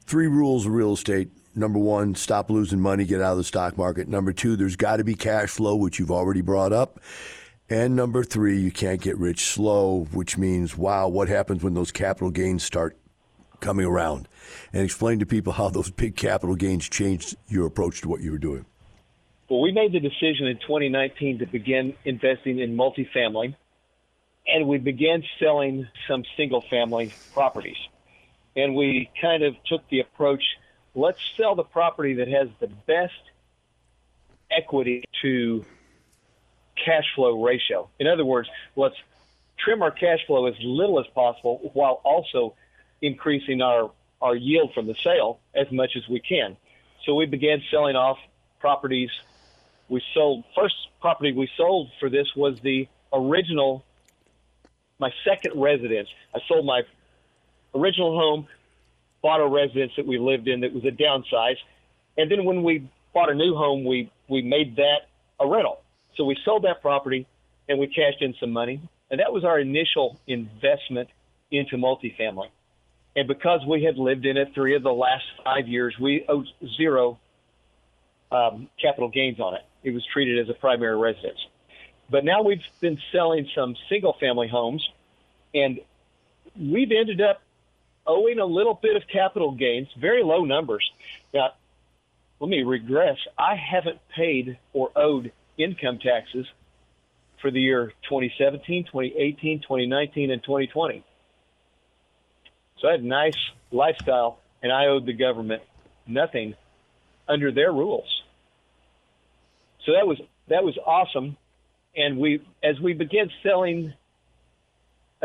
Three 0.05 0.27
rules 0.27 0.65
of 0.65 0.71
real 0.71 0.93
estate. 0.93 1.31
Number 1.55 1.79
one, 1.79 2.15
stop 2.15 2.49
losing 2.49 2.79
money, 2.79 3.05
get 3.05 3.21
out 3.21 3.31
of 3.31 3.37
the 3.37 3.43
stock 3.43 3.77
market. 3.77 4.07
Number 4.07 4.33
two, 4.33 4.55
there's 4.55 4.75
got 4.75 4.97
to 4.97 5.03
be 5.03 5.15
cash 5.15 5.49
flow, 5.49 5.75
which 5.75 5.99
you've 5.99 6.11
already 6.11 6.41
brought 6.41 6.73
up. 6.73 6.99
And 7.69 7.95
number 7.95 8.23
three, 8.23 8.59
you 8.59 8.71
can't 8.71 9.01
get 9.01 9.17
rich 9.17 9.45
slow, 9.45 10.07
which 10.11 10.37
means, 10.37 10.77
wow, 10.77 11.07
what 11.07 11.29
happens 11.29 11.63
when 11.63 11.73
those 11.73 11.91
capital 11.91 12.29
gains 12.29 12.63
start 12.63 12.97
coming 13.61 13.85
around? 13.85 14.27
and 14.73 14.83
explain 14.83 15.19
to 15.19 15.25
people 15.25 15.53
how 15.61 15.69
those 15.69 15.91
big 15.91 16.15
capital 16.15 16.55
gains 16.55 16.87
changed 16.87 17.35
your 17.47 17.65
approach 17.65 18.01
to 18.01 18.09
what 18.09 18.21
you 18.21 18.31
were 18.31 18.37
doing. 18.37 18.65
Well, 19.49 19.61
we 19.61 19.71
made 19.71 19.91
the 19.91 19.99
decision 19.99 20.47
in 20.47 20.57
2019 20.57 21.39
to 21.39 21.45
begin 21.45 21.93
investing 22.03 22.59
in 22.59 22.75
multifamily, 22.75 23.55
and 24.47 24.67
we 24.67 24.79
began 24.79 25.23
selling 25.39 25.87
some 26.07 26.23
single 26.35 26.61
family 26.61 27.13
properties. 27.33 27.77
And 28.55 28.75
we 28.75 29.09
kind 29.21 29.43
of 29.43 29.55
took 29.65 29.87
the 29.89 29.99
approach 29.99 30.41
let's 30.95 31.19
sell 31.37 31.55
the 31.55 31.63
property 31.63 32.15
that 32.15 32.27
has 32.27 32.47
the 32.59 32.67
best 32.67 33.13
equity 34.49 35.03
to 35.21 35.65
cash 36.83 37.05
flow 37.15 37.43
ratio. 37.43 37.89
In 37.99 38.07
other 38.07 38.25
words, 38.25 38.49
let's 38.75 38.95
trim 39.57 39.81
our 39.81 39.91
cash 39.91 40.25
flow 40.25 40.45
as 40.47 40.55
little 40.61 40.99
as 40.99 41.07
possible 41.07 41.71
while 41.73 42.01
also 42.03 42.55
increasing 43.01 43.61
our 43.61 43.91
our 44.21 44.35
yield 44.35 44.73
from 44.73 44.87
the 44.87 44.95
sale 44.95 45.39
as 45.53 45.71
much 45.71 45.95
as 45.95 46.07
we 46.07 46.19
can. 46.19 46.57
So 47.05 47.15
we 47.15 47.25
began 47.25 47.61
selling 47.69 47.95
off 47.95 48.17
properties. 48.59 49.11
We 49.89 50.01
sold 50.13 50.45
first 50.55 50.75
property 51.01 51.31
we 51.33 51.49
sold 51.57 51.91
for 51.99 52.09
this 52.09 52.27
was 52.35 52.59
the 52.61 52.87
original 53.13 53.83
my 54.97 55.11
second 55.25 55.59
residence. 55.59 56.09
I 56.33 56.39
sold 56.47 56.65
my 56.65 56.83
original 57.75 58.17
home, 58.17 58.47
bought 59.25 59.41
a 59.41 59.47
residence 59.47 59.91
that 59.97 60.05
we 60.05 60.19
lived 60.19 60.47
in 60.47 60.59
that 60.59 60.71
was 60.71 60.85
a 60.85 60.91
downsize, 60.91 61.57
and 62.15 62.29
then 62.29 62.45
when 62.45 62.61
we 62.61 62.87
bought 63.11 63.31
a 63.31 63.33
new 63.33 63.55
home, 63.55 63.83
we 63.83 64.11
we 64.27 64.43
made 64.43 64.75
that 64.75 65.07
a 65.39 65.47
rental. 65.47 65.81
So 66.15 66.25
we 66.25 66.37
sold 66.45 66.63
that 66.65 66.79
property 66.79 67.25
and 67.67 67.79
we 67.79 67.87
cashed 67.87 68.21
in 68.21 68.35
some 68.39 68.51
money, 68.51 68.79
and 69.09 69.19
that 69.19 69.33
was 69.33 69.43
our 69.43 69.59
initial 69.59 70.19
investment 70.27 71.09
into 71.49 71.75
multifamily. 71.75 72.49
And 73.15 73.27
because 73.27 73.61
we 73.65 73.83
had 73.83 73.97
lived 73.97 74.27
in 74.27 74.37
it 74.37 74.49
three 74.53 74.75
of 74.75 74.83
the 74.83 74.93
last 74.93 75.25
five 75.43 75.67
years, 75.67 75.95
we 75.99 76.23
owed 76.29 76.45
zero 76.77 77.17
um, 78.31 78.69
capital 78.79 79.09
gains 79.09 79.39
on 79.39 79.55
it. 79.55 79.65
It 79.83 79.91
was 79.91 80.05
treated 80.13 80.37
as 80.37 80.49
a 80.49 80.53
primary 80.53 80.97
residence. 80.97 81.39
But 82.11 82.25
now 82.25 82.43
we've 82.43 82.61
been 82.79 82.99
selling 83.11 83.49
some 83.55 83.75
single 83.89 84.13
family 84.19 84.47
homes, 84.47 84.87
and 85.55 85.79
we've 86.55 86.91
ended 86.91 87.21
up 87.21 87.41
owing 88.05 88.39
a 88.39 88.45
little 88.45 88.73
bit 88.81 88.95
of 88.95 89.03
capital 89.11 89.51
gains, 89.51 89.87
very 89.99 90.23
low 90.23 90.45
numbers. 90.45 90.89
Now, 91.33 91.51
let 92.39 92.49
me 92.49 92.63
regress. 92.63 93.17
I 93.37 93.55
haven't 93.55 93.99
paid 94.15 94.57
or 94.73 94.91
owed 94.95 95.31
income 95.57 95.99
taxes 95.99 96.45
for 97.41 97.51
the 97.51 97.61
year 97.61 97.93
2017, 98.09 98.85
2018, 98.85 99.61
2019, 99.61 100.31
and 100.31 100.43
2020. 100.43 101.03
So 102.79 102.87
I 102.87 102.91
had 102.91 103.01
a 103.01 103.07
nice 103.07 103.37
lifestyle, 103.71 104.39
and 104.61 104.71
I 104.71 104.87
owed 104.87 105.05
the 105.05 105.13
government 105.13 105.63
nothing 106.05 106.55
under 107.27 107.51
their 107.51 107.71
rules. 107.71 108.23
So 109.85 109.93
that 109.93 110.07
was 110.07 110.19
that 110.47 110.63
was 110.63 110.77
awesome. 110.85 111.37
And 111.95 112.17
we, 112.17 112.41
as 112.63 112.79
we 112.79 112.93
began 112.93 113.29
selling 113.41 113.93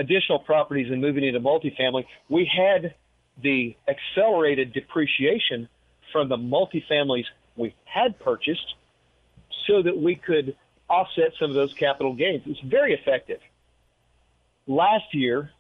additional 0.01 0.39
properties 0.39 0.91
and 0.91 1.01
moving 1.01 1.25
into 1.25 1.41
multifamily, 1.41 2.07
we 2.29 2.45
had 2.47 2.95
the 3.43 3.77
accelerated 3.87 4.73
depreciation 4.73 5.69
from 6.13 6.29
the 6.29 6.37
multifamilies 6.37 7.27
we 7.57 7.75
had 7.85 8.19
purchased, 8.19 8.75
so 9.67 9.83
that 9.83 9.97
we 9.97 10.17
could 10.17 10.57
offset 10.89 11.33
some 11.39 11.51
of 11.51 11.55
those 11.55 11.73
capital 11.75 12.15
gains. 12.15 12.43
It's 12.47 12.61
very 12.61 12.95
effective. 12.95 13.41
Last 14.67 15.13
year, 15.13 15.51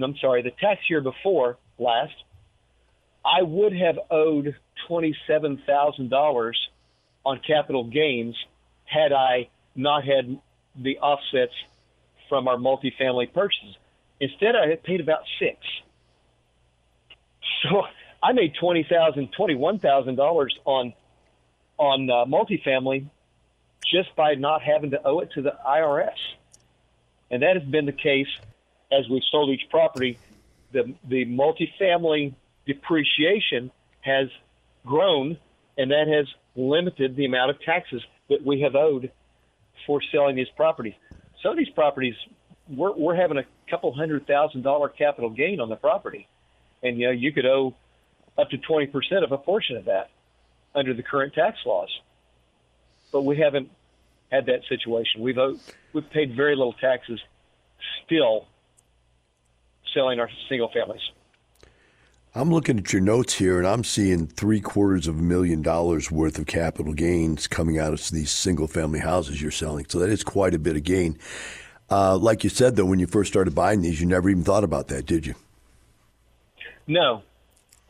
I'm 0.00 0.16
sorry, 0.16 0.42
the 0.42 0.50
tax 0.50 0.80
year 0.88 1.00
before 1.02 1.58
last, 1.78 2.14
I 3.24 3.42
would 3.42 3.74
have 3.76 3.98
owed 4.10 4.56
$27,000 4.88 6.52
on 7.24 7.40
capital 7.46 7.84
gains 7.84 8.36
had 8.84 9.12
I 9.12 9.48
not 9.76 10.04
had 10.04 10.40
the 10.74 10.98
offsets 10.98 11.54
from 12.32 12.48
our 12.48 12.56
multifamily 12.56 13.30
purchases. 13.30 13.76
Instead, 14.18 14.56
I 14.56 14.66
had 14.66 14.82
paid 14.82 15.02
about 15.02 15.20
six. 15.38 15.58
So 17.62 17.82
I 18.22 18.32
made 18.32 18.54
twenty 18.58 18.86
thousand, 18.88 19.32
twenty-one 19.32 19.80
thousand 19.80 20.16
dollars 20.16 20.58
on 20.64 20.94
on 21.76 22.08
uh, 22.08 22.24
multifamily 22.24 23.04
just 23.84 24.16
by 24.16 24.34
not 24.34 24.62
having 24.62 24.92
to 24.92 25.06
owe 25.06 25.20
it 25.20 25.28
to 25.32 25.42
the 25.42 25.54
IRS, 25.68 26.16
and 27.30 27.42
that 27.42 27.56
has 27.56 27.68
been 27.68 27.84
the 27.84 27.92
case 27.92 28.28
as 28.90 29.06
we've 29.10 29.22
sold 29.30 29.50
each 29.50 29.68
property, 29.68 30.18
the 30.72 30.94
the 31.06 31.26
multifamily 31.26 32.34
depreciation 32.66 33.70
has 34.00 34.28
grown, 34.86 35.36
and 35.76 35.90
that 35.90 36.08
has 36.08 36.26
limited 36.56 37.14
the 37.14 37.26
amount 37.26 37.50
of 37.50 37.60
taxes 37.60 38.02
that 38.30 38.42
we 38.42 38.62
have 38.62 38.74
owed 38.74 39.12
for 39.86 40.00
selling 40.10 40.36
these 40.36 40.50
properties. 40.56 40.94
Some 41.42 41.52
of 41.52 41.58
these 41.58 41.70
properties, 41.70 42.14
we're, 42.68 42.92
we're 42.92 43.16
having 43.16 43.38
a 43.38 43.44
couple 43.68 43.92
hundred 43.92 44.26
thousand 44.26 44.62
dollar 44.62 44.88
capital 44.88 45.30
gain 45.30 45.60
on 45.60 45.68
the 45.68 45.76
property, 45.76 46.28
and 46.82 46.98
you 46.98 47.06
know 47.06 47.12
you 47.12 47.32
could 47.32 47.46
owe 47.46 47.74
up 48.38 48.50
to 48.50 48.58
twenty 48.58 48.86
percent 48.86 49.24
of 49.24 49.32
a 49.32 49.38
portion 49.38 49.76
of 49.76 49.86
that 49.86 50.10
under 50.74 50.94
the 50.94 51.02
current 51.02 51.34
tax 51.34 51.58
laws. 51.66 51.90
But 53.12 53.22
we 53.22 53.38
haven't 53.38 53.70
had 54.30 54.46
that 54.46 54.60
situation. 54.68 55.20
We've 55.20 55.36
owed, 55.36 55.58
we've 55.92 56.08
paid 56.10 56.34
very 56.34 56.56
little 56.56 56.72
taxes 56.72 57.20
still 58.04 58.46
selling 59.92 60.20
our 60.20 60.30
single 60.48 60.70
families. 60.72 61.02
I'm 62.34 62.50
looking 62.50 62.78
at 62.78 62.94
your 62.94 63.02
notes 63.02 63.34
here, 63.34 63.58
and 63.58 63.66
I'm 63.66 63.84
seeing 63.84 64.26
three 64.26 64.62
quarters 64.62 65.06
of 65.06 65.18
a 65.18 65.22
million 65.22 65.60
dollars 65.60 66.10
worth 66.10 66.38
of 66.38 66.46
capital 66.46 66.94
gains 66.94 67.46
coming 67.46 67.78
out 67.78 67.92
of 67.92 68.08
these 68.08 68.30
single 68.30 68.66
family 68.66 69.00
houses 69.00 69.42
you're 69.42 69.50
selling. 69.50 69.84
So 69.86 69.98
that 69.98 70.08
is 70.08 70.24
quite 70.24 70.54
a 70.54 70.58
bit 70.58 70.74
of 70.74 70.82
gain. 70.82 71.18
Uh, 71.90 72.16
like 72.16 72.42
you 72.42 72.48
said, 72.48 72.74
though, 72.74 72.86
when 72.86 72.98
you 72.98 73.06
first 73.06 73.30
started 73.30 73.54
buying 73.54 73.82
these, 73.82 74.00
you 74.00 74.06
never 74.06 74.30
even 74.30 74.44
thought 74.44 74.64
about 74.64 74.88
that, 74.88 75.04
did 75.04 75.26
you? 75.26 75.34
No, 76.86 77.22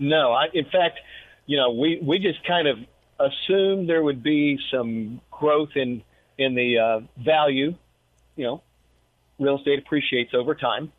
no. 0.00 0.32
I, 0.32 0.46
in 0.52 0.64
fact, 0.64 0.98
you 1.46 1.56
know, 1.56 1.70
we, 1.70 2.00
we 2.02 2.18
just 2.18 2.44
kind 2.44 2.66
of 2.66 2.78
assumed 3.20 3.88
there 3.88 4.02
would 4.02 4.24
be 4.24 4.58
some 4.72 5.20
growth 5.30 5.70
in 5.76 6.02
in 6.36 6.56
the 6.56 6.78
uh, 6.78 7.00
value. 7.22 7.76
You 8.34 8.44
know, 8.44 8.62
real 9.38 9.58
estate 9.58 9.78
appreciates 9.78 10.34
over 10.34 10.56
time, 10.56 10.90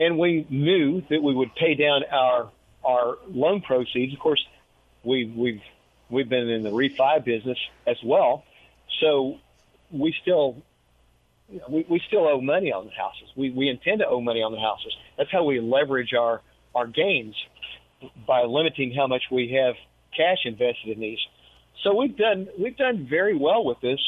and 0.00 0.18
we 0.18 0.44
knew 0.50 1.02
that 1.08 1.22
we 1.22 1.32
would 1.32 1.54
pay 1.54 1.74
down 1.74 2.02
our 2.10 2.50
our 2.84 3.18
loan 3.28 3.60
proceeds. 3.60 4.12
Of 4.12 4.20
course, 4.20 4.44
we've 5.04 5.34
we've 5.34 5.62
we've 6.10 6.28
been 6.28 6.48
in 6.48 6.62
the 6.62 6.70
refi 6.70 7.24
business 7.24 7.58
as 7.86 7.96
well, 8.04 8.44
so 9.00 9.38
we 9.90 10.14
still 10.22 10.62
we, 11.68 11.86
we 11.88 12.00
still 12.06 12.26
owe 12.26 12.40
money 12.40 12.72
on 12.72 12.86
the 12.86 12.92
houses. 12.92 13.28
We 13.36 13.50
we 13.50 13.68
intend 13.68 14.00
to 14.00 14.08
owe 14.08 14.20
money 14.20 14.42
on 14.42 14.52
the 14.52 14.60
houses. 14.60 14.94
That's 15.16 15.30
how 15.30 15.44
we 15.44 15.60
leverage 15.60 16.14
our 16.14 16.40
our 16.74 16.86
gains 16.86 17.34
by 18.26 18.42
limiting 18.42 18.92
how 18.92 19.06
much 19.06 19.24
we 19.30 19.52
have 19.52 19.74
cash 20.16 20.44
invested 20.44 20.90
in 20.90 21.00
these. 21.00 21.18
So 21.82 21.94
we've 21.94 22.16
done 22.16 22.48
we've 22.58 22.76
done 22.76 23.06
very 23.08 23.36
well 23.36 23.64
with 23.64 23.80
this. 23.80 24.00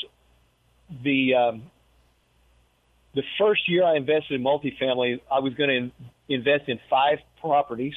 The 1.03 1.35
um, 1.35 1.63
the 3.15 3.23
first 3.39 3.69
year 3.69 3.85
I 3.85 3.97
invested 3.97 4.35
in 4.35 4.43
multifamily, 4.43 5.21
I 5.33 5.41
was 5.41 5.55
going 5.55 5.71
to 5.91 6.35
invest 6.35 6.69
in 6.69 6.79
five 6.89 7.19
properties 7.41 7.95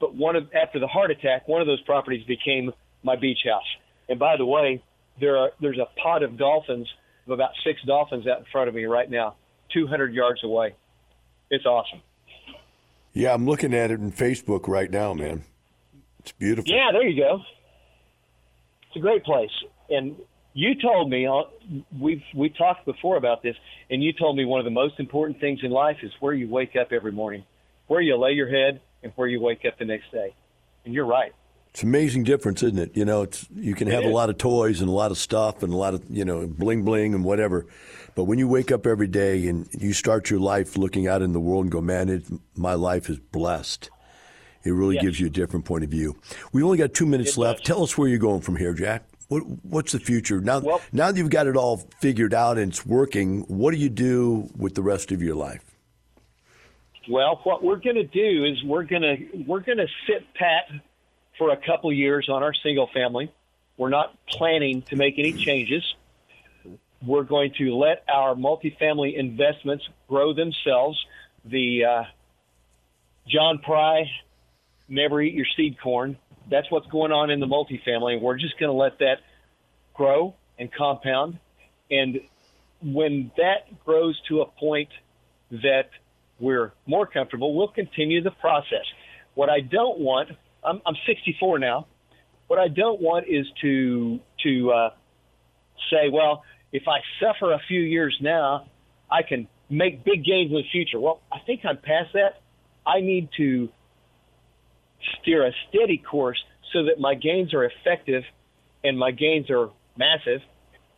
but 0.00 0.14
one 0.14 0.36
of 0.36 0.48
after 0.54 0.78
the 0.78 0.86
heart 0.86 1.10
attack, 1.10 1.48
one 1.48 1.60
of 1.60 1.66
those 1.66 1.80
properties 1.82 2.24
became 2.26 2.72
my 3.02 3.16
beach 3.16 3.40
house. 3.44 3.64
And 4.08 4.18
by 4.18 4.36
the 4.36 4.46
way, 4.46 4.82
there 5.20 5.36
are 5.36 5.50
there's 5.60 5.78
a 5.78 5.88
pod 6.00 6.22
of 6.22 6.36
dolphins 6.36 6.88
of 7.26 7.32
about 7.32 7.50
six 7.64 7.80
dolphins 7.86 8.26
out 8.26 8.38
in 8.38 8.44
front 8.52 8.68
of 8.68 8.74
me 8.74 8.84
right 8.84 9.10
now, 9.10 9.34
200 9.72 10.14
yards 10.14 10.44
away. 10.44 10.74
It's 11.50 11.66
awesome. 11.66 12.00
Yeah, 13.12 13.32
I'm 13.32 13.46
looking 13.46 13.72
at 13.72 13.90
it 13.90 14.00
in 14.00 14.12
Facebook 14.12 14.68
right 14.68 14.90
now, 14.90 15.14
man. 15.14 15.44
It's 16.20 16.32
beautiful. 16.32 16.72
Yeah, 16.72 16.90
there 16.92 17.06
you 17.06 17.16
go. 17.22 17.40
It's 18.88 18.96
a 18.96 19.00
great 19.00 19.24
place. 19.24 19.50
And 19.88 20.16
you 20.52 20.74
told 20.74 21.08
me 21.10 21.26
uh, 21.26 21.42
we've 21.98 22.22
we 22.34 22.48
talked 22.50 22.84
before 22.84 23.16
about 23.16 23.42
this, 23.42 23.56
and 23.90 24.02
you 24.02 24.12
told 24.12 24.36
me 24.36 24.44
one 24.44 24.60
of 24.60 24.64
the 24.64 24.70
most 24.70 24.98
important 24.98 25.40
things 25.40 25.60
in 25.62 25.70
life 25.70 25.98
is 26.02 26.12
where 26.20 26.34
you 26.34 26.48
wake 26.48 26.76
up 26.76 26.92
every 26.92 27.12
morning, 27.12 27.44
where 27.86 28.00
you 28.00 28.16
lay 28.16 28.32
your 28.32 28.48
head, 28.48 28.80
and 29.06 29.12
where 29.16 29.28
you 29.28 29.40
wake 29.40 29.64
up 29.64 29.78
the 29.78 29.84
next 29.84 30.10
day. 30.10 30.34
And 30.84 30.92
you're 30.92 31.06
right. 31.06 31.32
It's 31.70 31.82
an 31.82 31.88
amazing 31.88 32.24
difference, 32.24 32.62
isn't 32.62 32.78
it? 32.78 32.96
You 32.96 33.04
know, 33.04 33.22
it's 33.22 33.46
you 33.54 33.74
can 33.74 33.88
have 33.88 34.04
a 34.04 34.08
lot 34.08 34.30
of 34.30 34.38
toys 34.38 34.80
and 34.80 34.88
a 34.88 34.92
lot 34.92 35.10
of 35.10 35.18
stuff 35.18 35.62
and 35.62 35.72
a 35.72 35.76
lot 35.76 35.92
of 35.92 36.02
you 36.08 36.24
know 36.24 36.46
bling 36.46 36.84
bling 36.84 37.12
and 37.12 37.22
whatever, 37.22 37.66
but 38.14 38.24
when 38.24 38.38
you 38.38 38.48
wake 38.48 38.72
up 38.72 38.86
every 38.86 39.06
day 39.06 39.46
and 39.46 39.68
you 39.78 39.92
start 39.92 40.30
your 40.30 40.40
life 40.40 40.78
looking 40.78 41.06
out 41.06 41.20
in 41.20 41.34
the 41.34 41.40
world 41.40 41.64
and 41.64 41.72
go, 41.72 41.82
man, 41.82 42.08
it, 42.08 42.24
my 42.56 42.72
life 42.72 43.10
is 43.10 43.18
blessed. 43.18 43.90
It 44.64 44.70
really 44.70 44.94
yes. 44.94 45.04
gives 45.04 45.20
you 45.20 45.26
a 45.26 45.30
different 45.30 45.66
point 45.66 45.84
of 45.84 45.90
view. 45.90 46.18
We 46.50 46.62
only 46.62 46.78
got 46.78 46.94
two 46.94 47.04
minutes 47.04 47.36
it 47.36 47.40
left. 47.40 47.58
Does. 47.58 47.66
Tell 47.66 47.82
us 47.82 47.98
where 47.98 48.08
you're 48.08 48.18
going 48.18 48.40
from 48.40 48.56
here, 48.56 48.72
Jack. 48.72 49.04
What, 49.28 49.40
what's 49.62 49.92
the 49.92 50.00
future 50.00 50.40
now? 50.40 50.60
Well, 50.60 50.80
now 50.92 51.12
that 51.12 51.18
you've 51.18 51.28
got 51.28 51.46
it 51.46 51.56
all 51.56 51.76
figured 52.00 52.32
out 52.32 52.56
and 52.56 52.72
it's 52.72 52.86
working, 52.86 53.42
what 53.42 53.72
do 53.72 53.76
you 53.76 53.90
do 53.90 54.48
with 54.56 54.74
the 54.74 54.82
rest 54.82 55.12
of 55.12 55.22
your 55.22 55.34
life? 55.34 55.75
Well, 57.08 57.40
what 57.44 57.62
we're 57.62 57.76
going 57.76 57.96
to 57.96 58.04
do 58.04 58.44
is 58.44 58.62
we're 58.64 58.84
going 58.84 59.02
to 59.02 59.44
we're 59.46 59.60
going 59.60 59.78
to 59.78 59.88
sit 60.06 60.34
pat 60.34 60.64
for 61.38 61.50
a 61.50 61.56
couple 61.56 61.92
years 61.92 62.28
on 62.28 62.42
our 62.42 62.54
single 62.54 62.88
family. 62.92 63.32
We're 63.76 63.90
not 63.90 64.16
planning 64.26 64.82
to 64.82 64.96
make 64.96 65.18
any 65.18 65.32
changes. 65.32 65.84
We're 67.04 67.24
going 67.24 67.52
to 67.58 67.76
let 67.76 68.04
our 68.08 68.34
multifamily 68.34 69.16
investments 69.16 69.88
grow 70.08 70.32
themselves. 70.32 70.98
The 71.44 71.84
uh, 71.84 72.04
John 73.28 73.58
Pry, 73.58 74.10
never 74.88 75.20
eat 75.20 75.34
your 75.34 75.46
seed 75.56 75.76
corn. 75.80 76.16
That's 76.50 76.70
what's 76.70 76.86
going 76.86 77.12
on 77.12 77.30
in 77.30 77.40
the 77.40 77.46
multifamily. 77.46 78.20
We're 78.20 78.38
just 78.38 78.58
going 78.58 78.70
to 78.70 78.76
let 78.76 78.98
that 79.00 79.18
grow 79.94 80.34
and 80.58 80.72
compound. 80.72 81.38
And 81.90 82.20
when 82.82 83.30
that 83.36 83.84
grows 83.84 84.20
to 84.28 84.40
a 84.40 84.46
point 84.46 84.88
that 85.50 85.90
we're 86.38 86.72
more 86.86 87.06
comfortable, 87.06 87.54
we'll 87.54 87.68
continue 87.68 88.22
the 88.22 88.30
process. 88.30 88.84
What 89.34 89.48
I 89.50 89.60
don't 89.60 89.98
want, 89.98 90.30
I'm, 90.64 90.80
I'm 90.86 90.96
64 91.06 91.58
now. 91.58 91.86
What 92.46 92.58
I 92.58 92.68
don't 92.68 93.00
want 93.00 93.26
is 93.28 93.46
to 93.62 94.20
to 94.44 94.70
uh, 94.70 94.90
say, 95.90 96.08
well, 96.12 96.44
if 96.72 96.84
I 96.88 96.98
suffer 97.20 97.52
a 97.52 97.60
few 97.66 97.80
years 97.80 98.16
now, 98.20 98.66
I 99.10 99.22
can 99.22 99.48
make 99.68 100.04
big 100.04 100.24
gains 100.24 100.50
in 100.50 100.56
the 100.56 100.68
future. 100.70 101.00
Well, 101.00 101.20
I 101.32 101.38
think 101.44 101.62
I'm 101.64 101.76
past 101.76 102.12
that. 102.14 102.40
I 102.86 103.00
need 103.00 103.30
to 103.36 103.68
steer 105.20 105.46
a 105.46 105.52
steady 105.68 105.98
course 105.98 106.38
so 106.72 106.84
that 106.84 106.98
my 106.98 107.14
gains 107.14 107.52
are 107.54 107.64
effective 107.64 108.22
and 108.84 108.98
my 108.98 109.10
gains 109.10 109.50
are 109.50 109.70
massive, 109.96 110.40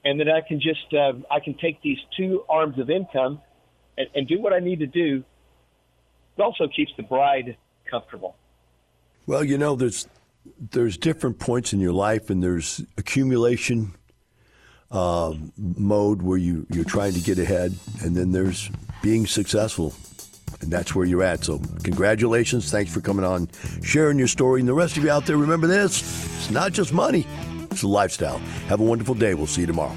and 0.04 0.20
that 0.20 0.28
I 0.28 0.46
can 0.46 0.60
just 0.60 0.92
uh, 0.92 1.12
I 1.30 1.40
can 1.40 1.54
take 1.54 1.80
these 1.82 1.98
two 2.16 2.44
arms 2.48 2.78
of 2.78 2.90
income 2.90 3.40
and, 3.96 4.08
and 4.14 4.28
do 4.28 4.40
what 4.40 4.52
I 4.52 4.58
need 4.58 4.80
to 4.80 4.86
do. 4.86 5.24
It 6.38 6.42
also 6.42 6.68
keeps 6.68 6.92
the 6.96 7.02
bride 7.02 7.56
comfortable. 7.90 8.36
Well, 9.26 9.42
you 9.42 9.58
know, 9.58 9.74
there's 9.74 10.06
there's 10.70 10.96
different 10.96 11.40
points 11.40 11.72
in 11.72 11.80
your 11.80 11.92
life, 11.92 12.30
and 12.30 12.42
there's 12.42 12.80
accumulation 12.96 13.94
uh, 14.90 15.34
mode 15.56 16.22
where 16.22 16.38
you 16.38 16.66
you're 16.70 16.84
trying 16.84 17.14
to 17.14 17.20
get 17.20 17.40
ahead, 17.40 17.74
and 18.02 18.16
then 18.16 18.30
there's 18.30 18.70
being 19.02 19.26
successful, 19.26 19.94
and 20.60 20.70
that's 20.70 20.94
where 20.94 21.04
you're 21.04 21.24
at. 21.24 21.44
So, 21.44 21.60
congratulations! 21.82 22.70
Thanks 22.70 22.92
for 22.92 23.00
coming 23.00 23.24
on, 23.24 23.48
sharing 23.82 24.16
your 24.16 24.28
story, 24.28 24.60
and 24.60 24.68
the 24.68 24.74
rest 24.74 24.96
of 24.96 25.02
you 25.02 25.10
out 25.10 25.26
there, 25.26 25.36
remember 25.36 25.66
this: 25.66 26.00
it's 26.38 26.50
not 26.50 26.72
just 26.72 26.92
money; 26.92 27.26
it's 27.70 27.82
a 27.82 27.88
lifestyle. 27.88 28.38
Have 28.68 28.78
a 28.78 28.84
wonderful 28.84 29.16
day. 29.16 29.34
We'll 29.34 29.48
see 29.48 29.62
you 29.62 29.66
tomorrow. 29.66 29.96